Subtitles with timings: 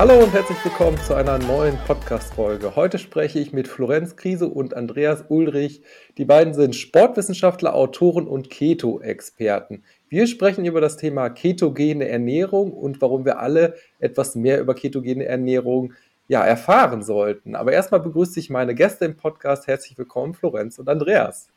[0.00, 2.74] Hallo und herzlich willkommen zu einer neuen Podcast-Folge.
[2.74, 5.82] Heute spreche ich mit Florenz Krise und Andreas Ulrich.
[6.16, 9.82] Die beiden sind Sportwissenschaftler, Autoren und Keto-Experten.
[10.08, 15.26] Wir sprechen über das Thema ketogene Ernährung und warum wir alle etwas mehr über ketogene
[15.26, 15.92] Ernährung
[16.30, 17.56] ja, erfahren sollten.
[17.56, 19.66] Aber erstmal begrüße ich meine Gäste im Podcast.
[19.66, 21.48] Herzlich willkommen, Florenz und Andreas.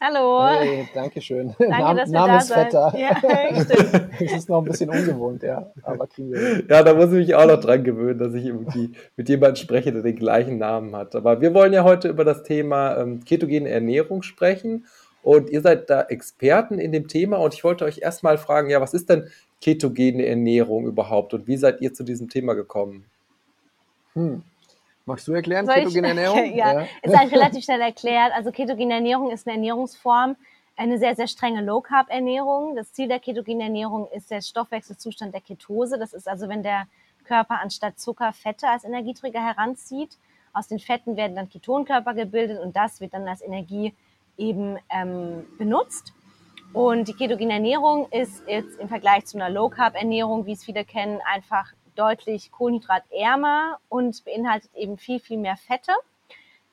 [0.00, 0.46] Hallo.
[0.56, 1.52] Hey, danke schön.
[1.58, 2.92] Danke, Nam dass wir Namensvetter.
[2.92, 2.96] da.
[2.96, 3.20] Ja.
[4.20, 5.68] Das ist noch ein bisschen ungewohnt, ja.
[5.82, 6.62] Aber kriegen wir.
[6.68, 9.90] Ja, da muss ich mich auch noch dran gewöhnen, dass ich irgendwie mit jemandem spreche,
[9.90, 11.16] der den gleichen Namen hat.
[11.16, 14.86] Aber wir wollen ja heute über das Thema ähm, ketogene Ernährung sprechen.
[15.24, 17.38] Und ihr seid da Experten in dem Thema.
[17.38, 19.26] Und ich wollte euch erstmal fragen, ja, was ist denn
[19.60, 21.34] ketogene Ernährung überhaupt?
[21.34, 23.06] Und wie seid ihr zu diesem Thema gekommen?
[24.14, 24.42] Hm.
[25.06, 26.54] Magst du erklären, Soll ich- ketogene Ernährung?
[26.54, 28.32] ja, ist eigentlich relativ schnell erklärt.
[28.34, 30.36] Also ketogene Ernährung ist eine Ernährungsform,
[30.76, 32.74] eine sehr, sehr strenge Low-Carb-Ernährung.
[32.74, 35.98] Das Ziel der ketogenen Ernährung ist der Stoffwechselzustand der Ketose.
[35.98, 36.86] Das ist also, wenn der
[37.24, 40.16] Körper anstatt Zucker Fette als Energieträger heranzieht.
[40.52, 43.92] Aus den Fetten werden dann Ketonkörper gebildet und das wird dann als Energie
[44.36, 46.12] eben ähm, benutzt.
[46.72, 51.20] Und die ketogene Ernährung ist jetzt im Vergleich zu einer Low-Carb-Ernährung, wie es viele kennen,
[51.32, 55.92] einfach deutlich kohlenhydratärmer und beinhaltet eben viel, viel mehr Fette,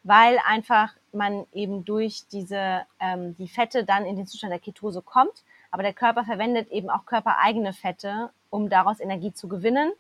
[0.03, 5.01] weil einfach man eben durch diese, ähm, die Fette dann in den Zustand der Ketose
[5.01, 5.43] kommt.
[5.71, 9.91] Aber der Körper verwendet eben auch körpereigene Fette, um daraus Energie zu gewinnen.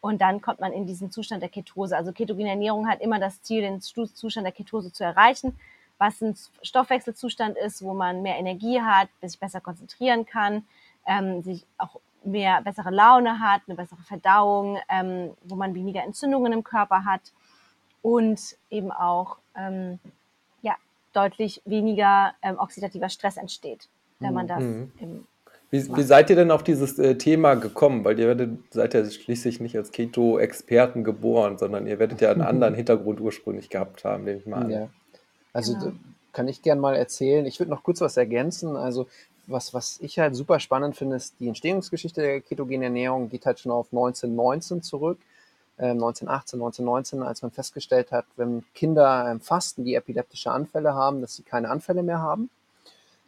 [0.00, 1.96] Und dann kommt man in diesen Zustand der Ketose.
[1.96, 5.58] Also ketogene Ernährung hat immer das Ziel, den Zustand der Ketose zu erreichen,
[5.98, 10.64] was ein Stoffwechselzustand ist, wo man mehr Energie hat, sich besser konzentrieren kann,
[11.06, 16.52] ähm, sich auch mehr bessere Laune hat, eine bessere Verdauung, ähm, wo man weniger Entzündungen
[16.52, 17.32] im Körper hat
[18.02, 18.40] und
[18.70, 19.98] eben auch ähm,
[20.62, 20.74] ja,
[21.12, 24.92] deutlich weniger ähm, oxidativer Stress entsteht, wenn man das Mhm.
[25.00, 25.26] im
[25.70, 28.04] Wie, wie seid ihr denn auf dieses äh, Thema gekommen?
[28.04, 32.42] Weil ihr werdet, seid ja schließlich nicht als Keto-Experten geboren, sondern ihr werdet ja einen
[32.52, 34.70] anderen Hintergrund ursprünglich gehabt haben, nehme ich mal an.
[34.70, 34.88] Ja.
[35.52, 35.92] Also Genau.
[36.32, 37.46] kann ich gern mal erzählen.
[37.46, 38.76] Ich würde noch kurz was ergänzen.
[38.76, 39.06] Also
[39.50, 43.60] was, was ich halt super spannend finde, ist die Entstehungsgeschichte der ketogenen Ernährung geht halt
[43.60, 45.18] schon auf 1919 zurück.
[45.78, 51.20] Ähm, 1918, 1919, als man festgestellt hat, wenn Kinder ähm, fasten, die epileptische Anfälle haben,
[51.20, 52.50] dass sie keine Anfälle mehr haben.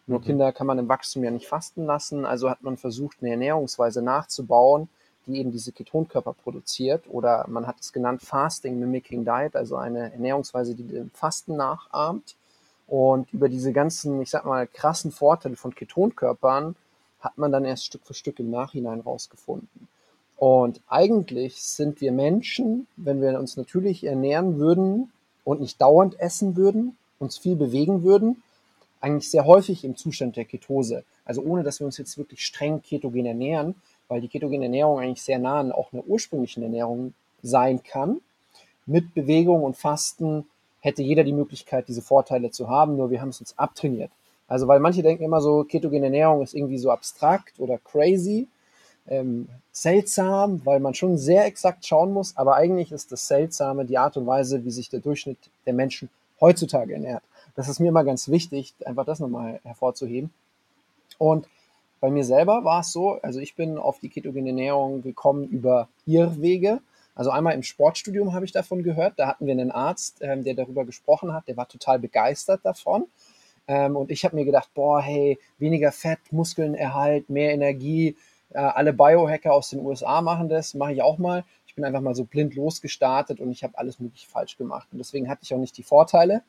[0.06, 0.24] Nur Mhm.
[0.24, 2.24] Kinder kann man im Wachstum ja nicht fasten lassen.
[2.24, 4.88] Also hat man versucht, eine Ernährungsweise nachzubauen,
[5.26, 7.04] die eben diese Ketonkörper produziert.
[7.08, 12.36] Oder man hat es genannt Fasting Mimicking Diet, also eine Ernährungsweise, die dem Fasten nachahmt.
[12.92, 16.76] Und über diese ganzen, ich sag mal, krassen Vorteile von Ketonkörpern
[17.20, 19.88] hat man dann erst Stück für Stück im Nachhinein rausgefunden.
[20.36, 25.10] Und eigentlich sind wir Menschen, wenn wir uns natürlich ernähren würden
[25.42, 28.42] und nicht dauernd essen würden, uns viel bewegen würden,
[29.00, 31.02] eigentlich sehr häufig im Zustand der Ketose.
[31.24, 33.74] Also ohne, dass wir uns jetzt wirklich streng ketogen ernähren,
[34.08, 38.20] weil die ketogene Ernährung eigentlich sehr nah an auch einer ursprünglichen Ernährung sein kann.
[38.84, 40.44] Mit Bewegung und Fasten
[40.82, 44.10] hätte jeder die Möglichkeit, diese Vorteile zu haben, nur wir haben es uns abtrainiert.
[44.48, 48.48] Also weil manche denken immer so, ketogene Ernährung ist irgendwie so abstrakt oder crazy,
[49.08, 53.96] ähm, seltsam, weil man schon sehr exakt schauen muss, aber eigentlich ist das Seltsame die
[53.96, 56.10] Art und Weise, wie sich der Durchschnitt der Menschen
[56.40, 57.22] heutzutage ernährt.
[57.54, 60.30] Das ist mir immer ganz wichtig, einfach das nochmal hervorzuheben.
[61.18, 61.46] Und
[62.00, 65.88] bei mir selber war es so, also ich bin auf die ketogene Ernährung gekommen über
[66.04, 66.80] Irrwege.
[67.14, 69.14] Also einmal im Sportstudium habe ich davon gehört.
[69.16, 71.46] Da hatten wir einen Arzt, ähm, der darüber gesprochen hat.
[71.48, 73.06] Der war total begeistert davon.
[73.68, 78.16] Ähm, und ich habe mir gedacht, boah, hey, weniger Fett, Muskeln erhalt, mehr Energie.
[78.50, 81.44] Äh, alle Biohacker aus den USA machen das, mache ich auch mal.
[81.66, 84.88] Ich bin einfach mal so blind losgestartet und ich habe alles möglich falsch gemacht.
[84.92, 86.42] Und deswegen hatte ich auch nicht die Vorteile.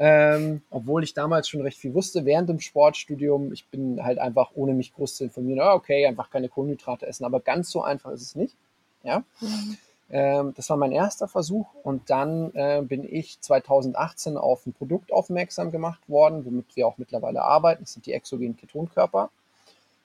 [0.00, 3.52] Ähm, obwohl ich damals schon recht viel wusste während dem Sportstudium.
[3.52, 7.24] Ich bin halt einfach, ohne mich groß zu informieren, ah, okay, einfach keine Kohlenhydrate essen.
[7.24, 8.56] Aber ganz so einfach ist es nicht.
[9.02, 9.24] Ja.
[9.42, 9.76] Ähm,
[10.10, 11.66] das war mein erster Versuch.
[11.82, 16.98] Und dann äh, bin ich 2018 auf ein Produkt aufmerksam gemacht worden, womit wir auch
[16.98, 17.84] mittlerweile arbeiten.
[17.84, 19.30] Das sind die exogenen Ketonkörper.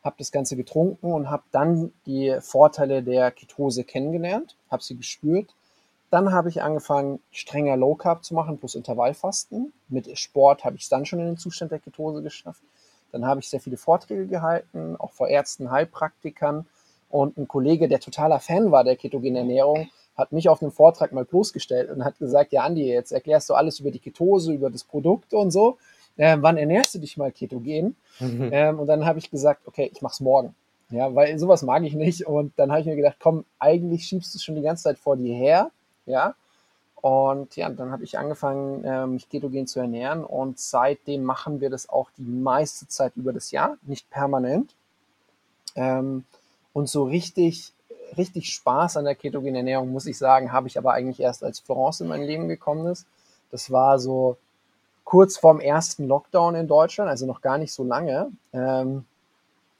[0.04, 5.54] Habe das Ganze getrunken und habe dann die Vorteile der Ketose kennengelernt, habe sie gespürt
[6.14, 9.74] dann habe ich angefangen, strenger Low Carb zu machen, plus Intervallfasten.
[9.90, 12.62] Mit Sport habe ich es dann schon in den Zustand der Ketose geschafft.
[13.12, 16.68] Dann habe ich sehr viele Vorträge gehalten, auch vor Ärzten, Heilpraktikern.
[17.10, 21.12] Und ein Kollege, der totaler Fan war der ketogenen Ernährung, hat mich auf einem Vortrag
[21.12, 24.70] mal bloßgestellt und hat gesagt, ja Andi, jetzt erklärst du alles über die Ketose, über
[24.70, 25.78] das Produkt und so.
[26.18, 27.96] Ähm, wann ernährst du dich mal ketogen?
[28.20, 28.50] Mhm.
[28.52, 30.54] Ähm, und dann habe ich gesagt, okay, ich mach's morgen.
[30.92, 32.28] Ja, weil sowas mag ich nicht.
[32.28, 35.00] Und dann habe ich mir gedacht, komm, eigentlich schiebst du es schon die ganze Zeit
[35.00, 35.72] vor dir her.
[36.06, 36.36] Ja,
[37.04, 41.70] Und ja, dann habe ich angefangen, äh, mich ketogen zu ernähren und seitdem machen wir
[41.70, 44.74] das auch die meiste Zeit über das Jahr, nicht permanent.
[45.76, 46.24] Ähm,
[46.72, 47.74] und so richtig,
[48.18, 51.60] richtig Spaß an der ketogenen Ernährung, muss ich sagen, habe ich aber eigentlich erst als
[51.60, 53.06] Florence in mein Leben gekommen ist.
[53.52, 54.38] Das war so
[55.04, 58.32] kurz vorm ersten Lockdown in Deutschland, also noch gar nicht so lange.
[58.54, 59.06] Ähm,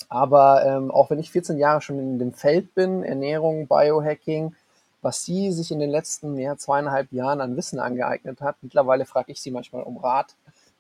[0.10, 4.56] aber ähm, auch wenn ich 14 Jahre schon in dem Feld bin, Ernährung, Biohacking,
[5.02, 9.32] was sie sich in den letzten ja, zweieinhalb Jahren an Wissen angeeignet hat, mittlerweile frage
[9.32, 10.36] ich sie manchmal um Rat,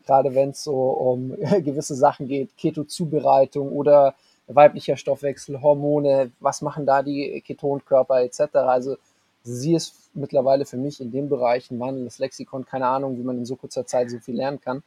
[0.05, 4.15] gerade wenn es so um gewisse Sachen geht, Keto-Zubereitung oder
[4.47, 8.55] weiblicher Stoffwechsel, Hormone, was machen da die Ketonkörper etc.
[8.55, 8.97] Also
[9.43, 12.65] sie ist mittlerweile für mich in dem Bereich ein wandelndes Lexikon.
[12.65, 14.83] Keine Ahnung, wie man in so kurzer Zeit so viel lernen kann.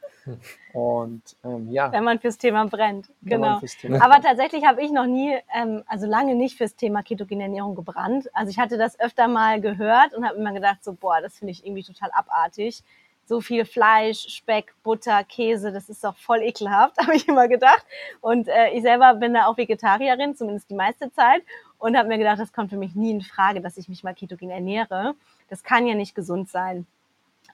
[0.72, 1.90] Und ähm, ja.
[1.92, 3.60] Wenn man fürs Thema brennt, genau.
[3.80, 7.74] Thema Aber tatsächlich habe ich noch nie, ähm, also lange nicht fürs Thema ketogene Ernährung
[7.74, 8.28] gebrannt.
[8.34, 11.52] Also ich hatte das öfter mal gehört und habe immer gedacht, so boah, das finde
[11.52, 12.82] ich irgendwie total abartig
[13.26, 17.84] so viel Fleisch, Speck, Butter, Käse, das ist doch voll ekelhaft, habe ich immer gedacht.
[18.20, 21.42] Und äh, ich selber bin da auch Vegetarierin, zumindest die meiste Zeit,
[21.78, 24.14] und habe mir gedacht, das kommt für mich nie in Frage, dass ich mich mal
[24.14, 25.14] ketogen ernähre.
[25.50, 26.86] Das kann ja nicht gesund sein.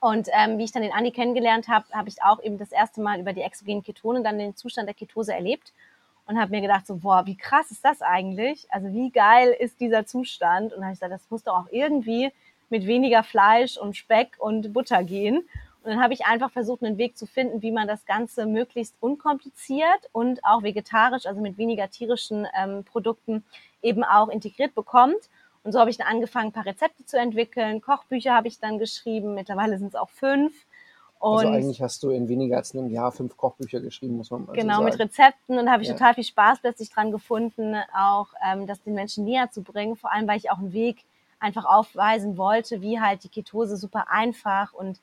[0.01, 3.01] Und ähm, wie ich dann den Andi kennengelernt habe, habe ich auch eben das erste
[3.01, 5.73] Mal über die exogenen Ketone dann den Zustand der Ketose erlebt
[6.27, 8.67] und habe mir gedacht so, boah, wie krass ist das eigentlich?
[8.71, 10.73] Also wie geil ist dieser Zustand?
[10.73, 12.33] Und habe ich gesagt, das muss doch auch irgendwie
[12.73, 15.37] mit weniger Fleisch und Speck und Butter gehen.
[15.83, 18.97] Und dann habe ich einfach versucht, einen Weg zu finden, wie man das Ganze möglichst
[18.99, 23.45] unkompliziert und auch vegetarisch, also mit weniger tierischen ähm, Produkten,
[23.83, 25.29] eben auch integriert bekommt.
[25.65, 27.83] Und so habe ich dann angefangen, ein paar Rezepte zu entwickeln.
[27.83, 29.35] Kochbücher habe ich dann geschrieben.
[29.35, 30.55] Mittlerweile sind es auch fünf.
[31.21, 34.31] Also und also eigentlich hast du in weniger als einem Jahr fünf Kochbücher geschrieben, muss
[34.31, 35.59] man mal Genau, so mit Rezepten.
[35.59, 35.95] Und da habe ich ja.
[35.95, 39.95] total viel Spaß plötzlich dran gefunden, auch ähm, das den Menschen näher zu bringen.
[39.95, 41.05] Vor allem, weil ich auch einen Weg
[41.43, 45.01] einfach aufweisen wollte, wie halt die Ketose super einfach und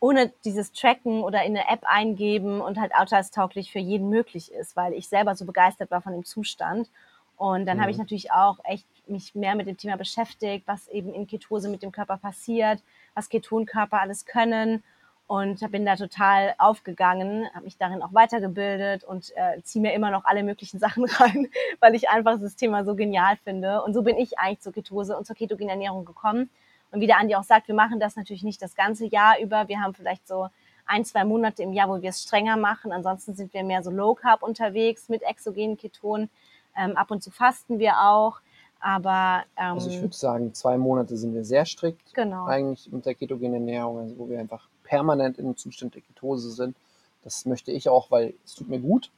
[0.00, 4.76] ohne dieses Tracken oder in eine App eingeben und halt alltagstauglich für jeden möglich ist,
[4.76, 6.90] weil ich selber so begeistert war von dem Zustand.
[7.36, 7.80] Und dann mhm.
[7.82, 8.02] habe ich mhm.
[8.02, 11.90] natürlich auch echt mich mehr mit dem Thema beschäftigt, was eben in Ketose mit dem
[11.90, 12.82] Körper passiert,
[13.14, 14.82] was Ketonkörper alles können
[15.26, 20.10] und bin da total aufgegangen, habe mich darin auch weitergebildet und äh, ziehe mir immer
[20.10, 21.48] noch alle möglichen Sachen rein,
[21.80, 23.82] weil ich einfach das Thema so genial finde.
[23.82, 26.50] Und so bin ich eigentlich zur Ketose und zur ketogenen Ernährung gekommen.
[26.92, 29.66] Und wie der Andi auch sagt, wir machen das natürlich nicht das ganze Jahr über.
[29.68, 30.48] Wir haben vielleicht so
[30.86, 32.92] ein, zwei Monate im Jahr, wo wir es strenger machen.
[32.92, 36.28] Ansonsten sind wir mehr so Low Carb unterwegs mit exogenen Ketonen.
[36.76, 38.40] Ähm, ab und zu fasten wir auch.
[38.78, 42.44] Aber ähm, also ich würde sagen, zwei Monate sind wir sehr strikt genau.
[42.44, 46.50] eigentlich mit der ketogenen Ernährung, also wo wir einfach permanent in einem Zustand der Ketose
[46.50, 46.76] sind.
[47.24, 49.10] Das möchte ich auch, weil es tut mir gut.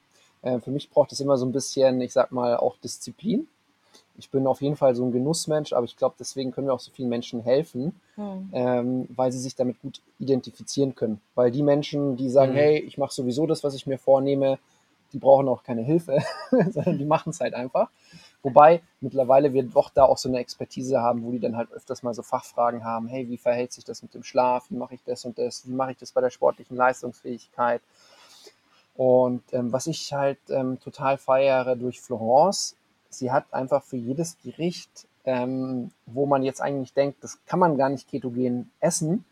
[0.43, 3.49] Äh, für mich braucht es immer so ein bisschen, ich sag mal, auch Disziplin.
[4.19, 6.81] Ich bin auf jeden Fall so ein Genussmensch, aber ich glaube, deswegen können wir auch
[6.81, 8.49] so vielen Menschen helfen, hm.
[8.53, 11.21] ähm, weil sie sich damit gut identifizieren können.
[11.35, 12.59] Weil die Menschen, die sagen, hm.
[12.59, 14.59] hey, ich mache sowieso das, was ich mir vornehme,
[15.13, 16.19] die brauchen auch keine Hilfe,
[16.51, 17.91] sondern die machen es halt einfach.
[18.47, 22.05] Wobei mittlerweile wir doch da auch so eine Expertise haben, wo die dann halt öfters
[22.05, 25.03] mal so Fachfragen haben, hey, wie verhält sich das mit dem Schlaf, wie mache ich
[25.03, 27.83] das und das, wie mache ich das bei der sportlichen Leistungsfähigkeit.
[28.95, 32.77] Und ähm, was ich halt ähm, total feiere durch Florence,
[33.11, 37.77] sie hat einfach für jedes Gericht, ähm, wo man jetzt eigentlich denkt, das kann man
[37.77, 39.25] gar nicht ketogen essen,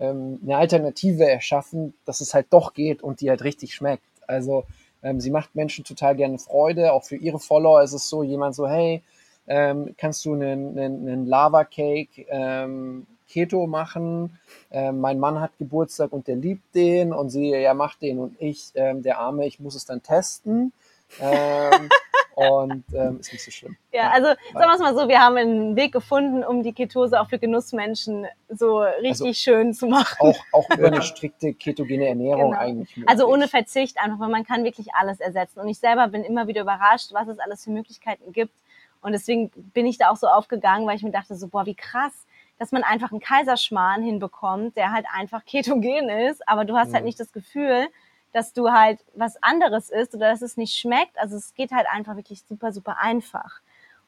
[0.00, 4.06] ähm, eine Alternative erschaffen, dass es halt doch geht und die halt richtig schmeckt.
[4.26, 4.64] Also
[5.04, 6.92] ähm, sie macht Menschen total gerne Freude.
[6.92, 9.02] Auch für ihre Follower ist es so, jemand so, hey,
[9.46, 14.38] ähm, kannst du einen, einen, einen Lava Cake ähm, Keto machen?
[14.70, 18.36] Ähm, mein Mann hat Geburtstag und der liebt den und sie, ja, macht den und
[18.40, 20.72] ich, ähm, der Arme, ich muss es dann testen.
[22.34, 23.76] Und ähm, ist nicht so schlimm.
[23.92, 27.20] Ja, also sagen wir es mal so, wir haben einen Weg gefunden, um die Ketose
[27.20, 30.16] auch für Genussmenschen so richtig also schön zu machen.
[30.20, 32.60] Auch, auch über eine strikte ketogene Ernährung genau.
[32.60, 32.96] eigentlich.
[32.96, 33.08] Möglich.
[33.08, 35.60] Also ohne Verzicht einfach, weil man kann wirklich alles ersetzen.
[35.60, 38.52] Und ich selber bin immer wieder überrascht, was es alles für Möglichkeiten gibt.
[39.00, 41.74] Und deswegen bin ich da auch so aufgegangen, weil ich mir dachte so, boah, wie
[41.74, 42.26] krass,
[42.58, 46.88] dass man einfach einen Kaiserschmarrn hinbekommt, der halt einfach ketogen ist, aber du hast halt
[46.88, 46.94] mhm.
[46.94, 47.88] halt nicht das Gefühl,
[48.34, 51.16] dass du halt was anderes isst oder dass es nicht schmeckt.
[51.16, 53.60] Also es geht halt einfach wirklich super, super einfach.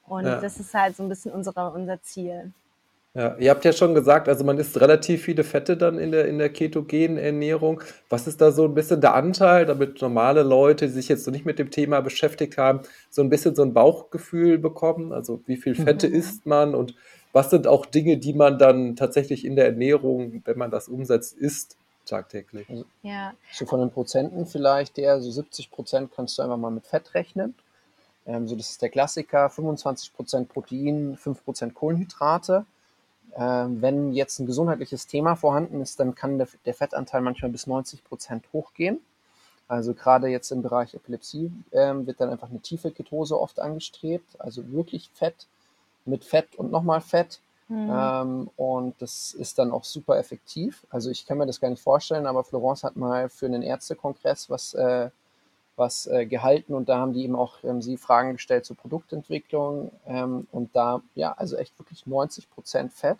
[0.06, 0.40] Und ja.
[0.40, 2.52] das ist halt so ein bisschen unsere, unser Ziel.
[3.14, 6.26] Ja, ihr habt ja schon gesagt, also man isst relativ viele Fette dann in der,
[6.26, 7.80] in der ketogenen Ernährung.
[8.10, 11.30] Was ist da so ein bisschen der Anteil, damit normale Leute, die sich jetzt so
[11.30, 15.12] nicht mit dem Thema beschäftigt haben, so ein bisschen so ein Bauchgefühl bekommen?
[15.12, 16.14] Also wie viel Fette mhm.
[16.14, 16.94] isst man und
[17.32, 21.36] was sind auch Dinge, die man dann tatsächlich in der Ernährung, wenn man das umsetzt,
[21.36, 21.78] isst?
[22.06, 22.66] Tagtäglich.
[23.02, 23.34] Ja.
[23.52, 27.14] So von den Prozenten vielleicht, der so 70 Prozent kannst du einfach mal mit Fett
[27.14, 27.54] rechnen.
[28.26, 32.66] Ähm, so das ist der Klassiker, 25 Prozent Protein, 5 Prozent Kohlenhydrate.
[33.36, 37.66] Ähm, wenn jetzt ein gesundheitliches Thema vorhanden ist, dann kann der, der Fettanteil manchmal bis
[37.66, 39.00] 90 Prozent hochgehen.
[39.68, 44.40] Also gerade jetzt im Bereich Epilepsie ähm, wird dann einfach eine tiefe Ketose oft angestrebt,
[44.40, 45.46] also wirklich Fett
[46.04, 47.40] mit Fett und nochmal Fett.
[47.68, 47.90] Mhm.
[47.92, 50.86] Ähm, und das ist dann auch super effektiv.
[50.90, 54.48] Also ich kann mir das gar nicht vorstellen, aber Florence hat mal für einen Ärztekongress
[54.50, 55.10] was, äh,
[55.74, 59.90] was äh, gehalten und da haben die eben auch ähm, sie Fragen gestellt zur Produktentwicklung
[60.06, 63.18] ähm, und da, ja, also echt wirklich 90 Prozent Fett.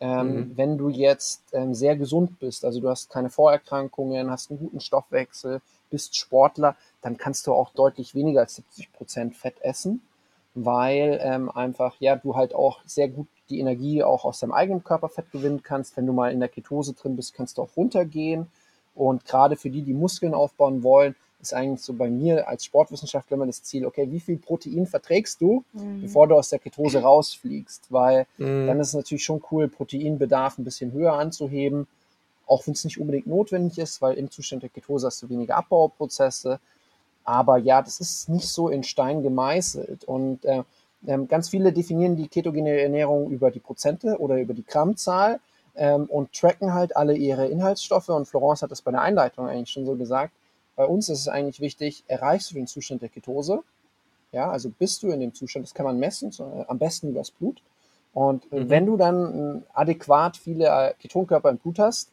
[0.00, 0.56] Ähm, mhm.
[0.56, 4.80] Wenn du jetzt ähm, sehr gesund bist, also du hast keine Vorerkrankungen, hast einen guten
[4.80, 5.60] Stoffwechsel,
[5.90, 10.02] bist Sportler, dann kannst du auch deutlich weniger als 70 Prozent Fett essen,
[10.54, 14.84] weil ähm, einfach, ja, du halt auch sehr gut die Energie auch aus deinem eigenen
[14.84, 15.96] Körperfett gewinnen kannst.
[15.96, 18.46] Wenn du mal in der Ketose drin bist, kannst du auch runtergehen.
[18.94, 23.36] Und gerade für die, die Muskeln aufbauen wollen, ist eigentlich so bei mir als Sportwissenschaftler
[23.36, 26.02] immer das Ziel, okay, wie viel Protein verträgst du, mhm.
[26.02, 27.86] bevor du aus der Ketose rausfliegst?
[27.90, 28.66] Weil mhm.
[28.66, 31.86] dann ist es natürlich schon cool, Proteinbedarf ein bisschen höher anzuheben,
[32.46, 35.56] auch wenn es nicht unbedingt notwendig ist, weil im Zustand der Ketose hast du weniger
[35.56, 36.60] Abbauprozesse.
[37.24, 40.04] Aber ja, das ist nicht so in Stein gemeißelt.
[40.04, 40.64] Und äh,
[41.06, 45.40] ähm, ganz viele definieren die ketogene Ernährung über die Prozente oder über die Grammzahl
[45.74, 48.08] ähm, und tracken halt alle ihre Inhaltsstoffe.
[48.08, 50.32] Und Florence hat das bei der Einleitung eigentlich schon so gesagt.
[50.76, 53.62] Bei uns ist es eigentlich wichtig, erreichst du den Zustand der Ketose?
[54.32, 57.08] Ja, also bist du in dem Zustand, das kann man messen, so, äh, am besten
[57.10, 57.60] übers Blut.
[58.12, 58.68] Und mhm.
[58.68, 62.10] wenn du dann äh, adäquat viele äh, Ketonkörper im Blut hast,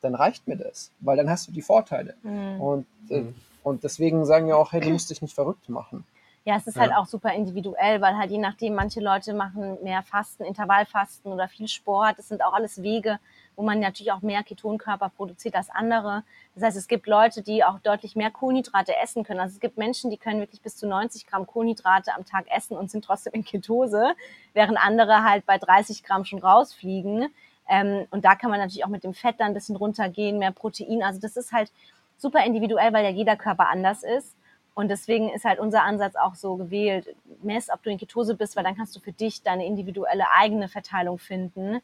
[0.00, 2.14] dann reicht mir das, weil dann hast du die Vorteile.
[2.22, 2.60] Mhm.
[2.60, 3.34] Und, äh, mhm.
[3.62, 6.04] und deswegen sagen wir auch, hey, du musst dich nicht verrückt machen.
[6.44, 6.96] Ja, es ist halt ja.
[6.96, 11.46] halt auch super individuell, weil halt je nachdem, manche Leute machen mehr Fasten, Intervallfasten oder
[11.46, 12.18] viel Sport.
[12.18, 13.20] Das sind auch alles Wege,
[13.54, 16.24] wo man natürlich auch mehr Ketonkörper produziert als andere.
[16.56, 19.38] Das heißt, es gibt Leute, die auch deutlich mehr Kohlenhydrate essen können.
[19.38, 22.76] Also es gibt Menschen, die können wirklich bis zu 90 Gramm Kohlenhydrate am Tag essen
[22.76, 24.14] und sind trotzdem in Ketose,
[24.52, 27.32] während andere halt bei 30 Gramm schon rausfliegen.
[27.68, 30.50] Ähm, und da kann man natürlich auch mit dem Fett dann ein bisschen runtergehen, mehr
[30.50, 31.04] Protein.
[31.04, 31.70] Also das ist halt
[32.18, 34.34] super individuell, weil ja jeder Körper anders ist.
[34.74, 38.56] Und deswegen ist halt unser Ansatz auch so gewählt, mess, ob du in Ketose bist,
[38.56, 41.80] weil dann kannst du für dich deine individuelle eigene Verteilung finden.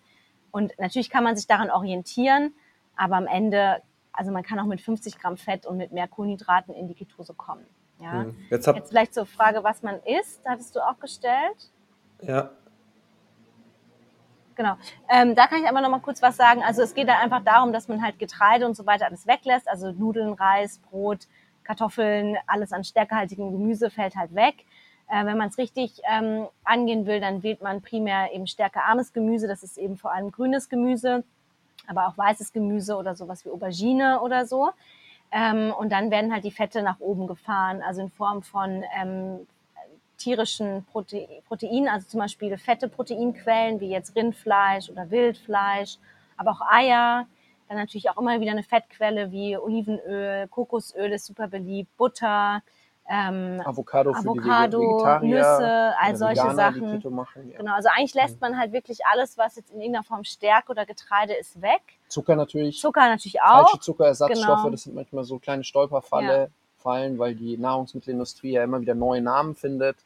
[0.50, 2.54] Und natürlich kann man sich daran orientieren,
[2.96, 6.74] aber am Ende, also man kann auch mit 50 Gramm Fett und mit mehr Kohlenhydraten
[6.74, 7.66] in die Ketose kommen.
[8.00, 8.22] Ja?
[8.22, 8.36] Hm.
[8.50, 11.70] Jetzt, hab, Jetzt vielleicht zur Frage, was man isst, hattest du auch gestellt.
[12.22, 12.50] Ja.
[14.54, 14.76] Genau.
[15.08, 16.64] Ähm, da kann ich aber noch mal kurz was sagen.
[16.64, 19.68] Also es geht da einfach darum, dass man halt Getreide und so weiter alles weglässt.
[19.68, 21.28] Also Nudeln, Reis, Brot,
[21.68, 24.64] Kartoffeln, alles an stärkehaltigem Gemüse fällt halt weg.
[25.06, 29.46] Äh, wenn man es richtig ähm, angehen will, dann wählt man primär eben stärkearmes Gemüse.
[29.46, 31.24] Das ist eben vor allem grünes Gemüse,
[31.86, 34.70] aber auch weißes Gemüse oder sowas wie Aubergine oder so.
[35.30, 39.46] Ähm, und dann werden halt die Fette nach oben gefahren, also in Form von ähm,
[40.16, 45.98] tierischen Prote Proteinen, also zum Beispiel fette Proteinquellen wie jetzt Rindfleisch oder Wildfleisch,
[46.38, 47.26] aber auch Eier.
[47.68, 52.62] Dann natürlich auch immer wieder eine Fettquelle wie Olivenöl, Kokosöl ist super beliebt, Butter,
[53.10, 57.14] ähm, Avocado Avocado, Nüsse, all solche Veganer, Sachen.
[57.14, 57.58] Machen, ja.
[57.58, 58.40] Genau, also eigentlich lässt mhm.
[58.40, 61.80] man halt wirklich alles, was jetzt in irgendeiner Form Stärke oder Getreide ist, weg.
[62.08, 62.78] Zucker natürlich.
[62.80, 63.68] Zucker natürlich auch.
[63.68, 64.70] Falsche Zuckerersatzstoffe, genau.
[64.70, 66.46] das sind manchmal so kleine Stolperfalle, ja.
[66.76, 69.96] Fallen, weil die Nahrungsmittelindustrie ja immer wieder neue Namen findet.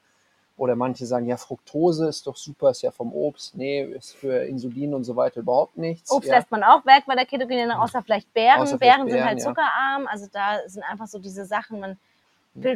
[0.62, 3.56] Oder manche sagen, ja, Fructose ist doch super, ist ja vom Obst.
[3.56, 6.08] Nee, ist für Insulin und so weiter überhaupt nichts.
[6.12, 6.36] Obst ja.
[6.36, 8.60] lässt man auch weg bei der Ketogene, außer vielleicht Beeren.
[8.60, 10.06] Außer Beeren, Beeren sind halt zuckerarm.
[10.06, 11.98] Also da sind einfach so diese Sachen, man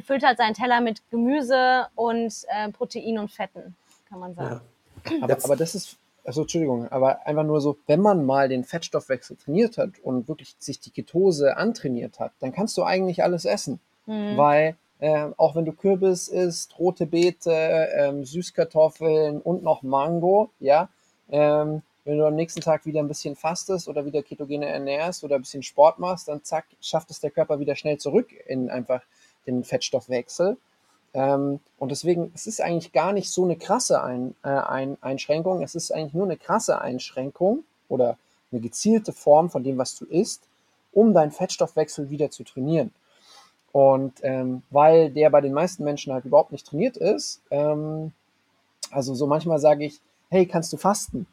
[0.03, 3.77] füllt halt seinen Teller mit Gemüse und äh, Protein und Fetten,
[4.09, 4.61] kann man sagen.
[5.09, 5.23] Ja.
[5.23, 9.37] Aber, aber das ist, also Entschuldigung, aber einfach nur so, wenn man mal den Fettstoffwechsel
[9.37, 13.79] trainiert hat und wirklich sich die Ketose antrainiert hat, dann kannst du eigentlich alles essen.
[14.07, 14.37] Mhm.
[14.37, 20.89] Weil äh, auch wenn du Kürbis isst, rote Beete, ähm, Süßkartoffeln und noch Mango, ja,
[21.31, 25.35] ähm, wenn du am nächsten Tag wieder ein bisschen fastest oder wieder ketogene ernährst oder
[25.35, 29.03] ein bisschen Sport machst, dann zack, schafft es der Körper wieder schnell zurück in einfach
[29.47, 30.57] den Fettstoffwechsel.
[31.15, 35.63] Ähm, und deswegen, es ist eigentlich gar nicht so eine krasse Ein, äh, Ein Einschränkung.
[35.63, 38.19] Es ist eigentlich nur eine krasse Einschränkung oder
[38.53, 40.43] eine gezielte Form von dem, was du isst,
[40.93, 42.93] um deinen Fettstoffwechsel wieder zu trainieren.
[43.77, 48.11] Und ähm, weil der bei den meisten Menschen halt überhaupt nicht trainiert ist, ähm,
[48.91, 51.27] also so manchmal sage ich, hey, kannst du fasten?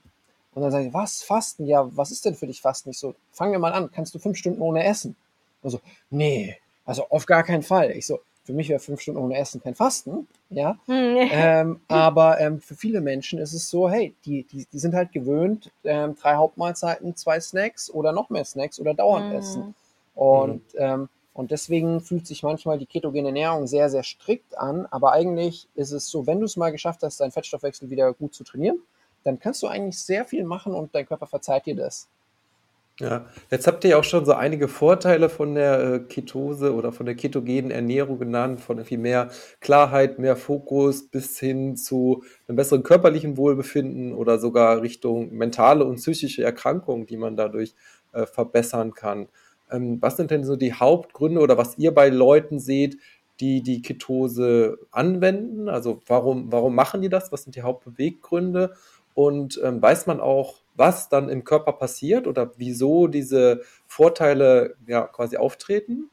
[0.54, 1.66] Und dann sage ich, was, Fasten?
[1.68, 2.90] Ja, was ist denn für dich Fasten?
[2.90, 5.16] Ich so, fangen wir mal an, kannst du fünf Stunden ohne Essen?
[5.62, 7.92] Und so, nee, also auf gar keinen Fall.
[7.92, 10.78] Ich so, für mich wäre fünf Stunden ohne Essen kein Fasten, ja.
[10.88, 11.30] Hm.
[11.32, 15.14] ähm, aber ähm, für viele Menschen ist es so, hey, die, die, die sind halt
[15.14, 19.36] gewöhnt, ähm, drei Hauptmahlzeiten, zwei Snacks oder noch mehr Snacks oder dauernd mhm.
[19.36, 19.76] essen.
[20.14, 24.86] Und, ähm, und deswegen fühlt sich manchmal die ketogene Ernährung sehr, sehr strikt an.
[24.92, 28.36] Aber eigentlich ist es so, wenn du es mal geschafft hast, deinen Fettstoffwechsel wieder gut
[28.36, 28.80] zu trainieren,
[29.24, 32.08] dann kannst du eigentlich sehr viel machen und dein Körper verzeiht dir das.
[33.00, 36.92] Ja, jetzt habt ihr ja auch schon so einige Vorteile von der äh, Ketose oder
[36.92, 42.56] von der ketogenen Ernährung genannt, von irgendwie mehr Klarheit, mehr Fokus bis hin zu einem
[42.56, 47.74] besseren körperlichen Wohlbefinden oder sogar Richtung mentale und psychische Erkrankungen, die man dadurch
[48.12, 49.28] äh, verbessern kann.
[49.72, 52.98] Ähm, was sind denn so die Hauptgründe oder was ihr bei Leuten seht,
[53.40, 55.70] die die Ketose anwenden?
[55.70, 57.32] Also warum, warum machen die das?
[57.32, 58.74] Was sind die Hauptbeweggründe?
[59.16, 65.04] Und ähm, weiß man auch, was dann im Körper passiert oder wieso diese Vorteile ja
[65.04, 66.10] quasi auftreten?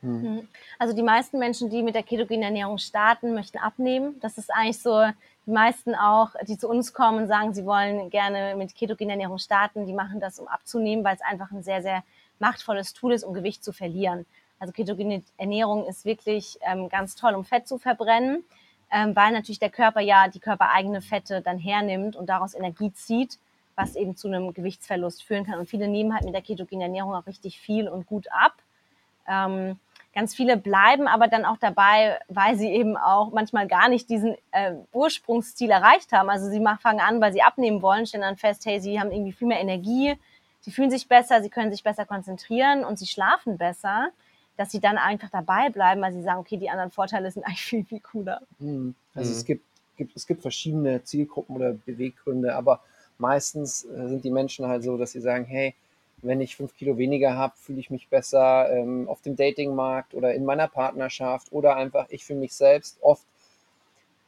[0.00, 0.22] Hm.
[0.22, 0.48] Hm.
[0.78, 4.16] Also die meisten Menschen, die mit der ketogenen Ernährung starten, möchten abnehmen.
[4.20, 5.04] Das ist eigentlich so,
[5.46, 9.38] die meisten auch, die zu uns kommen und sagen, sie wollen gerne mit ketogener Ernährung
[9.38, 12.04] starten, die machen das, um abzunehmen, weil es einfach ein sehr, sehr
[12.40, 14.26] machtvolles Tool ist, um Gewicht zu verlieren.
[14.58, 18.44] Also ketogene Ernährung ist wirklich ähm, ganz toll, um Fett zu verbrennen,
[18.90, 23.38] ähm, weil natürlich der Körper ja die körpereigene Fette dann hernimmt und daraus Energie zieht
[23.78, 25.58] was eben zu einem Gewichtsverlust führen kann.
[25.58, 28.54] Und viele nehmen halt mit der ketogenen Ernährung auch richtig viel und gut ab.
[29.26, 29.78] Ähm,
[30.14, 34.36] ganz viele bleiben aber dann auch dabei, weil sie eben auch manchmal gar nicht diesen
[34.50, 36.28] äh, Ursprungsziel erreicht haben.
[36.28, 39.32] Also sie fangen an, weil sie abnehmen wollen, stellen dann fest, hey, sie haben irgendwie
[39.32, 40.18] viel mehr Energie,
[40.60, 44.10] sie fühlen sich besser, sie können sich besser konzentrieren und sie schlafen besser,
[44.56, 47.64] dass sie dann einfach dabei bleiben, weil sie sagen, okay, die anderen Vorteile sind eigentlich
[47.64, 48.42] viel, viel cooler.
[48.58, 48.94] Mhm.
[49.14, 49.36] Also mhm.
[49.36, 49.64] es gibt,
[49.96, 52.82] gibt, es gibt verschiedene Zielgruppen oder Beweggründe, aber
[53.18, 55.74] meistens äh, sind die Menschen halt so, dass sie sagen, hey,
[56.22, 60.34] wenn ich fünf Kilo weniger habe, fühle ich mich besser ähm, auf dem Datingmarkt oder
[60.34, 62.98] in meiner Partnerschaft oder einfach ich für mich selbst.
[63.00, 63.24] Oft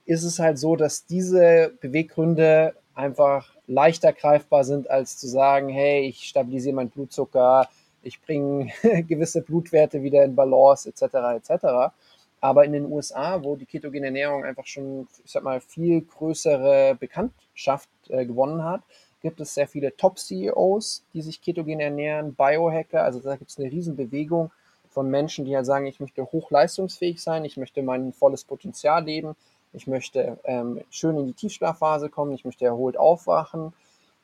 [0.04, 6.06] ist es halt so, dass diese Beweggründe einfach leichter greifbar sind, als zu sagen, hey,
[6.06, 7.68] ich stabilisiere meinen Blutzucker,
[8.02, 8.72] ich bringe
[9.08, 11.92] gewisse Blutwerte wieder in Balance, etc., etc.
[12.40, 16.96] Aber in den USA, wo die ketogene Ernährung einfach schon, ich sag mal, viel größere
[16.98, 18.82] Bekanntschaft äh, gewonnen hat,
[19.22, 23.70] gibt es sehr viele Top-CEOs, die sich ketogen ernähren, Biohacker, also da gibt es eine
[23.70, 24.50] Riesenbewegung
[24.88, 29.36] von Menschen, die halt sagen, ich möchte hochleistungsfähig sein, ich möchte mein volles Potenzial leben,
[29.72, 33.72] ich möchte ähm, schön in die Tiefschlafphase kommen, ich möchte erholt aufwachen.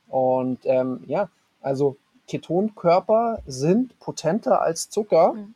[0.09, 1.29] Und ähm, ja,
[1.61, 1.97] also
[2.29, 5.35] Ketonkörper sind potenter als Zucker.
[5.35, 5.55] Mhm.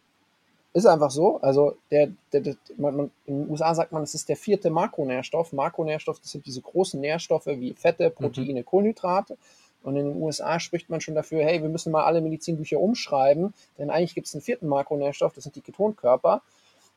[0.72, 1.40] Ist einfach so.
[1.40, 4.70] Also der, der, der man, man, in den USA sagt man, es ist der vierte
[4.70, 5.53] Makronährstoff.
[5.53, 8.14] Makronährstoff, das sind diese großen Nährstoffe wie Fette, mhm.
[8.14, 8.64] Proteine, mhm.
[8.64, 9.37] Kohlenhydrate.
[9.83, 13.55] Und in den USA spricht man schon dafür, hey, wir müssen mal alle Medizinbücher umschreiben,
[13.79, 16.42] denn eigentlich gibt es einen vierten Makronährstoff, das sind die Ketonkörper.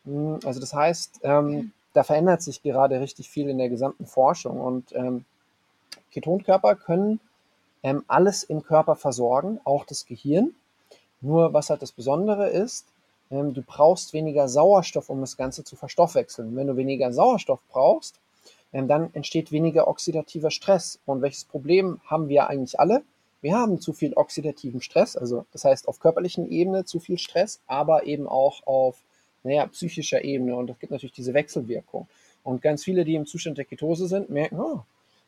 [0.05, 4.59] Hm, also das heißt, ähm, da verändert sich gerade richtig viel in der gesamten Forschung.
[4.59, 5.25] Und ähm,
[6.11, 7.19] Ketonkörper können
[7.83, 10.53] ähm, alles im Körper versorgen, auch das Gehirn.
[11.21, 12.85] Nur was halt das Besondere ist,
[13.31, 16.55] ähm, du brauchst weniger Sauerstoff, um das Ganze zu verstoffwechseln.
[16.55, 18.19] Wenn du weniger Sauerstoff brauchst,
[18.73, 20.99] ähm, dann entsteht weniger oxidativer Stress.
[21.05, 23.03] Und welches Problem haben wir eigentlich alle?
[23.41, 27.59] Wir haben zu viel oxidativen Stress, also das heißt auf körperlichen Ebene zu viel Stress,
[27.67, 29.03] aber eben auch auf
[29.43, 30.55] naja, psychischer Ebene.
[30.55, 32.07] Und es gibt natürlich diese Wechselwirkung.
[32.43, 34.81] Und ganz viele, die im Zustand der Ketose sind, merken, oh,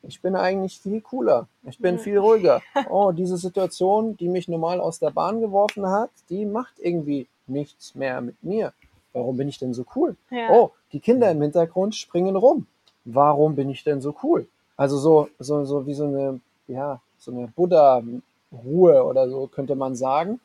[0.04, 2.62] ich bin eigentlich viel cooler, ich bin viel ruhiger.
[2.89, 7.95] Oh, diese Situation, die mich normal aus der Bahn geworfen hat, die macht irgendwie nichts
[7.95, 8.73] mehr mit mir.
[9.13, 10.15] Warum bin ich denn so cool?
[10.30, 10.49] Ja.
[10.51, 12.67] Oh, die Kinder im Hintergrund springen rum.
[13.06, 14.47] Warum bin ich denn so cool?
[14.78, 19.95] Also so, so, so wie so eine, ja, so eine Buddha-Ruhe oder so könnte man
[19.95, 20.39] sagen.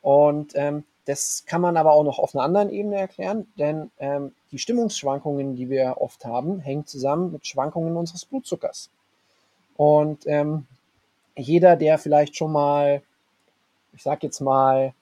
[0.00, 4.32] Und ähm, das kann man aber auch noch auf einer anderen Ebene erklären, denn ähm,
[4.52, 8.90] die Stimmungsschwankungen, die wir oft haben, hängen zusammen mit Schwankungen unseres Blutzuckers.
[9.76, 10.66] Und ähm,
[11.36, 13.02] jeder, der vielleicht schon mal,
[13.92, 14.94] ich sag jetzt mal,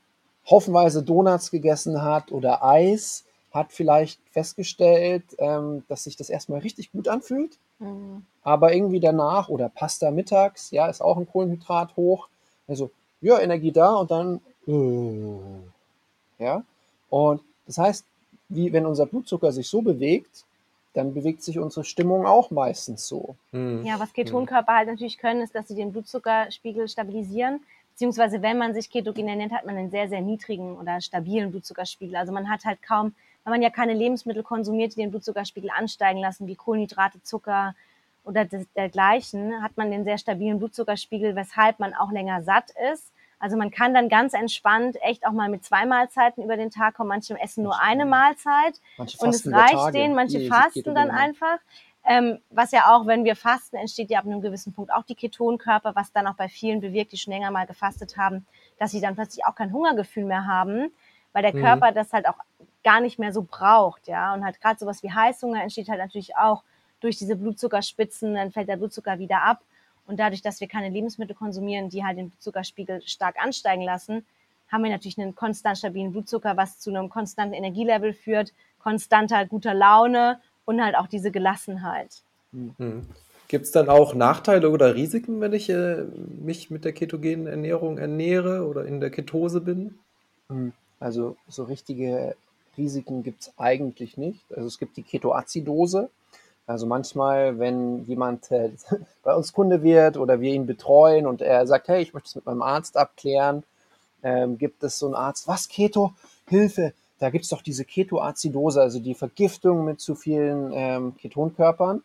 [0.50, 6.90] haufenweise Donuts gegessen hat oder Eis, hat vielleicht festgestellt, ähm, dass sich das erstmal richtig
[6.90, 7.58] gut anfühlt.
[7.78, 8.24] Mhm.
[8.42, 12.28] Aber irgendwie danach oder Pasta mittags, ja, ist auch ein Kohlenhydrat hoch.
[12.66, 15.40] Also, ja, Energie da und dann, uh,
[16.42, 16.64] ja.
[17.08, 18.04] Und das heißt,
[18.48, 20.44] wie wenn unser Blutzucker sich so bewegt,
[20.94, 23.36] dann bewegt sich unsere Stimmung auch meistens so.
[23.52, 23.82] Mhm.
[23.84, 27.60] Ja, was Ketonkörper halt natürlich können, ist, dass sie den Blutzuckerspiegel stabilisieren.
[27.92, 32.16] Beziehungsweise, wenn man sich ketogen ernährt, hat man einen sehr, sehr niedrigen oder stabilen Blutzuckerspiegel.
[32.16, 36.20] Also man hat halt kaum, wenn man ja keine Lebensmittel konsumiert, die den Blutzuckerspiegel ansteigen
[36.20, 37.74] lassen, wie Kohlenhydrate, Zucker
[38.24, 43.12] oder dergleichen, hat man den sehr stabilen Blutzuckerspiegel, weshalb man auch länger satt ist.
[43.42, 46.94] Also man kann dann ganz entspannt echt auch mal mit zwei Mahlzeiten über den Tag
[46.94, 47.08] kommen.
[47.08, 50.14] Manche essen nur eine Mahlzeit und es reicht denen.
[50.14, 51.58] Manche fasten dann einfach.
[52.04, 55.16] Ähm, was ja auch, wenn wir fasten, entsteht ja ab einem gewissen Punkt auch die
[55.16, 58.46] Ketonkörper, was dann auch bei vielen bewirkt, die schon länger mal gefastet haben,
[58.78, 60.92] dass sie dann plötzlich auch kein Hungergefühl mehr haben,
[61.32, 61.62] weil der mhm.
[61.62, 62.38] Körper das halt auch
[62.84, 64.34] gar nicht mehr so braucht, ja.
[64.34, 66.62] Und halt gerade sowas wie Heißhunger entsteht halt natürlich auch
[67.00, 69.62] durch diese Blutzuckerspitzen, dann fällt der Blutzucker wieder ab.
[70.06, 74.24] Und dadurch, dass wir keine Lebensmittel konsumieren, die halt den Blutzuckerspiegel stark ansteigen lassen,
[74.68, 79.74] haben wir natürlich einen konstant stabilen Blutzucker, was zu einem konstanten Energielevel führt, konstanter guter
[79.74, 82.22] Laune und halt auch diese Gelassenheit.
[82.52, 83.06] Mhm.
[83.48, 86.04] Gibt es dann auch Nachteile oder Risiken, wenn ich äh,
[86.42, 89.98] mich mit der ketogenen Ernährung ernähre oder in der Ketose bin?
[90.48, 92.34] Hm, also so richtige
[92.78, 94.40] Risiken gibt es eigentlich nicht.
[94.54, 96.08] Also es gibt die Ketoazidose.
[96.66, 98.70] Also manchmal, wenn jemand äh,
[99.22, 102.34] bei uns Kunde wird oder wir ihn betreuen und er sagt, hey, ich möchte es
[102.34, 103.64] mit meinem Arzt abklären,
[104.22, 106.12] ähm, gibt es so einen Arzt, was Keto?
[106.46, 106.92] Hilfe!
[107.18, 112.02] Da gibt es doch diese Ketoazidose, also die Vergiftung mit zu vielen ähm, Ketonkörpern.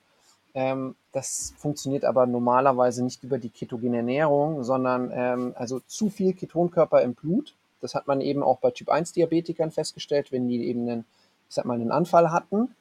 [0.54, 6.34] Ähm, das funktioniert aber normalerweise nicht über die ketogene Ernährung, sondern ähm, also zu viel
[6.34, 7.56] Ketonkörper im Blut.
[7.82, 11.06] Das hat man eben auch bei Typ 1 Diabetikern festgestellt, wenn die eben einen,
[11.50, 12.76] ich sag mal, einen Anfall hatten.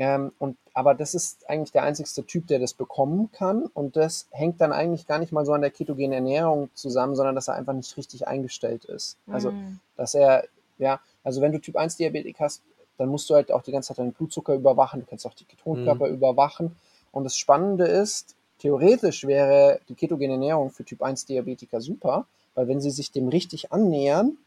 [0.00, 3.66] Ähm, und, aber das ist eigentlich der einzigste Typ, der das bekommen kann.
[3.66, 7.34] Und das hängt dann eigentlich gar nicht mal so an der ketogenen Ernährung zusammen, sondern
[7.34, 9.18] dass er einfach nicht richtig eingestellt ist.
[9.30, 9.78] Also, mm.
[9.98, 10.44] dass er,
[10.78, 12.62] ja, also wenn du Typ 1 Diabetik hast,
[12.96, 15.44] dann musst du halt auch die ganze Zeit deinen Blutzucker überwachen, du kannst auch die
[15.44, 16.14] Ketonkörper mm.
[16.14, 16.76] überwachen.
[17.12, 22.68] Und das Spannende ist, theoretisch wäre die ketogene Ernährung für Typ 1 Diabetiker super, weil
[22.68, 24.38] wenn sie sich dem richtig annähern,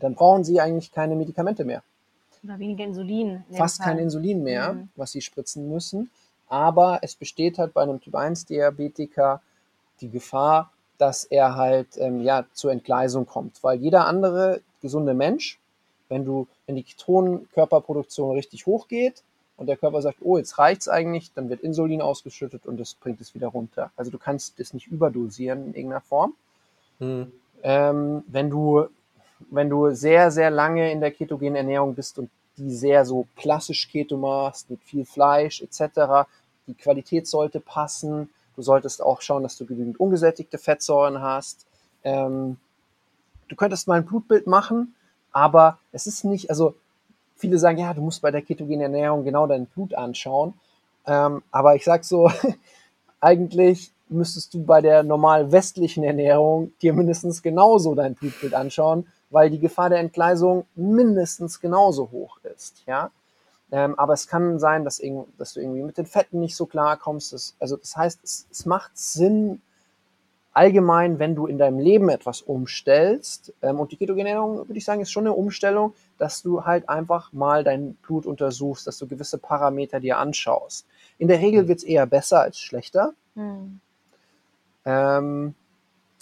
[0.00, 1.84] dann brauchen sie eigentlich keine Medikamente mehr.
[2.44, 3.44] Oder weniger Insulin.
[3.52, 4.88] Fast kein Insulin mehr, mhm.
[4.96, 6.10] was sie spritzen müssen.
[6.48, 9.40] Aber es besteht halt bei einem Typ 1 Diabetiker
[10.00, 13.62] die Gefahr, dass er halt ähm, ja, zur Entgleisung kommt.
[13.62, 15.58] Weil jeder andere gesunde Mensch,
[16.08, 19.22] wenn du, wenn die Ketonkörperproduktion richtig hoch geht,
[19.56, 23.20] und der Körper sagt, oh, jetzt reicht's eigentlich, dann wird Insulin ausgeschüttet und das bringt
[23.20, 23.92] es wieder runter.
[23.96, 26.34] Also du kannst das nicht überdosieren in irgendeiner Form.
[26.98, 27.32] Mhm.
[27.62, 28.86] Ähm, wenn du
[29.50, 33.88] wenn du sehr, sehr lange in der ketogenen Ernährung bist und die sehr so klassisch
[33.88, 36.26] Keto machst, mit viel Fleisch etc.,
[36.66, 38.30] die Qualität sollte passen.
[38.56, 41.66] Du solltest auch schauen, dass du genügend ungesättigte Fettsäuren hast.
[42.04, 42.56] Ähm,
[43.48, 44.94] du könntest mal ein Blutbild machen,
[45.32, 46.74] aber es ist nicht, also
[47.36, 50.54] viele sagen, ja, du musst bei der ketogenen Ernährung genau dein Blut anschauen.
[51.06, 52.30] Ähm, aber ich sag so,
[53.20, 59.50] eigentlich müsstest du bei der normal westlichen Ernährung dir mindestens genauso dein Blutbild anschauen, weil
[59.50, 62.84] die Gefahr der Entgleisung mindestens genauso hoch ist.
[62.86, 63.10] Ja?
[63.72, 65.02] Ähm, aber es kann sein, dass,
[65.36, 67.32] dass, du irgendwie mit den Fetten nicht so klar kommst.
[67.32, 69.60] Das, also das heißt, es, es macht Sinn,
[70.52, 74.84] allgemein, wenn du in deinem Leben etwas umstellst, ähm, und die ketogene Ernährung, würde ich
[74.84, 79.08] sagen, ist schon eine Umstellung, dass du halt einfach mal dein Blut untersuchst, dass du
[79.08, 80.86] gewisse Parameter dir anschaust.
[81.18, 83.14] In der Regel wird es eher besser als schlechter.
[83.34, 83.80] Mhm.
[84.84, 85.54] Ähm,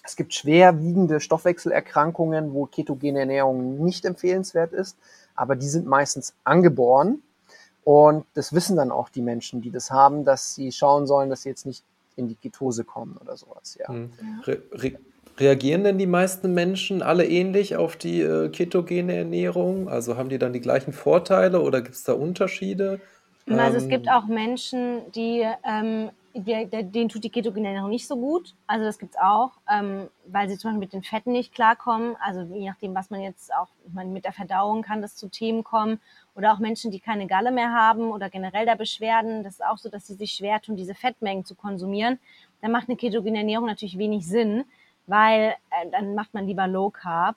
[0.03, 4.97] es gibt schwerwiegende Stoffwechselerkrankungen, wo ketogene Ernährung nicht empfehlenswert ist,
[5.35, 7.23] aber die sind meistens angeboren.
[7.85, 11.43] Und das wissen dann auch die Menschen, die das haben, dass sie schauen sollen, dass
[11.43, 11.85] sie jetzt nicht
[12.17, 13.77] in die Ketose kommen oder sowas.
[13.81, 13.89] Ja.
[13.89, 14.11] Hm.
[14.45, 14.93] Re re
[15.39, 19.89] reagieren denn die meisten Menschen alle ähnlich auf die äh, ketogene Ernährung?
[19.89, 23.01] Also haben die dann die gleichen Vorteile oder gibt es da Unterschiede?
[23.49, 27.91] Also ähm, es gibt auch Menschen, die ähm, der, der, denen tut die ketogene Ernährung
[27.91, 28.55] nicht so gut.
[28.67, 32.17] Also das gibt's auch, ähm, weil sie zum Beispiel mit den Fetten nicht klarkommen.
[32.21, 35.29] Also je nachdem, was man jetzt auch, ich meine, mit der Verdauung kann das zu
[35.29, 36.01] Themen kommen.
[36.35, 39.45] Oder auch Menschen, die keine Galle mehr haben oder generell da Beschwerden.
[39.45, 42.19] Das ist auch so, dass sie sich schwer tun, diese Fettmengen zu konsumieren.
[42.61, 44.65] Dann macht eine ketogene Ernährung natürlich wenig Sinn,
[45.07, 47.37] weil äh, dann macht man lieber Low Carb.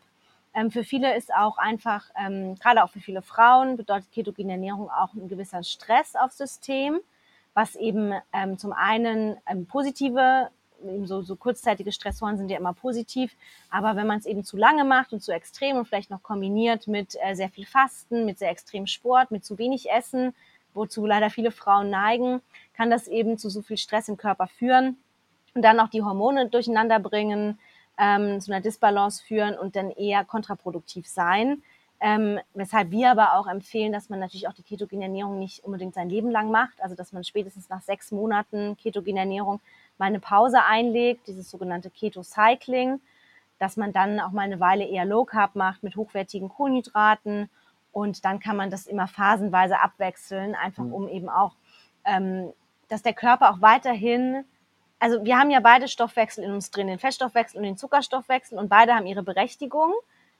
[0.53, 4.89] Ähm, für viele ist auch einfach, ähm, gerade auch für viele Frauen, bedeutet ketogene Ernährung
[4.89, 7.01] auch ein gewisser Stress aufs System
[7.55, 10.49] was eben ähm, zum einen ähm, positive,
[11.05, 13.35] so, so kurzzeitige Stressoren sind ja immer positiv,
[13.71, 16.87] aber wenn man es eben zu lange macht und zu extrem und vielleicht noch kombiniert
[16.87, 20.35] mit äh, sehr viel Fasten, mit sehr extremem Sport, mit zu wenig Essen,
[20.73, 22.41] wozu leider viele Frauen neigen,
[22.75, 24.97] kann das eben zu so viel Stress im Körper führen
[25.53, 27.57] und dann auch die Hormone durcheinander bringen,
[27.97, 31.63] ähm, zu einer Disbalance führen und dann eher kontraproduktiv sein.
[32.01, 35.93] Ähm, weshalb wir aber auch empfehlen, dass man natürlich auch die ketogene Ernährung nicht unbedingt
[35.93, 36.81] sein Leben lang macht.
[36.81, 39.61] Also dass man spätestens nach sechs Monaten ketogene Ernährung
[39.97, 42.99] mal eine Pause einlegt, dieses sogenannte Keto-Cycling,
[43.59, 47.49] dass man dann auch mal eine Weile eher Low Carb macht mit hochwertigen Kohlenhydraten
[47.93, 50.93] und dann kann man das immer phasenweise abwechseln, einfach mhm.
[50.93, 51.53] um eben auch,
[52.03, 52.51] ähm,
[52.89, 54.43] dass der Körper auch weiterhin
[54.99, 58.69] also wir haben ja beide Stoffwechsel in uns drin, den Fettstoffwechsel und den Zuckerstoffwechsel und
[58.69, 59.93] beide haben ihre Berechtigung.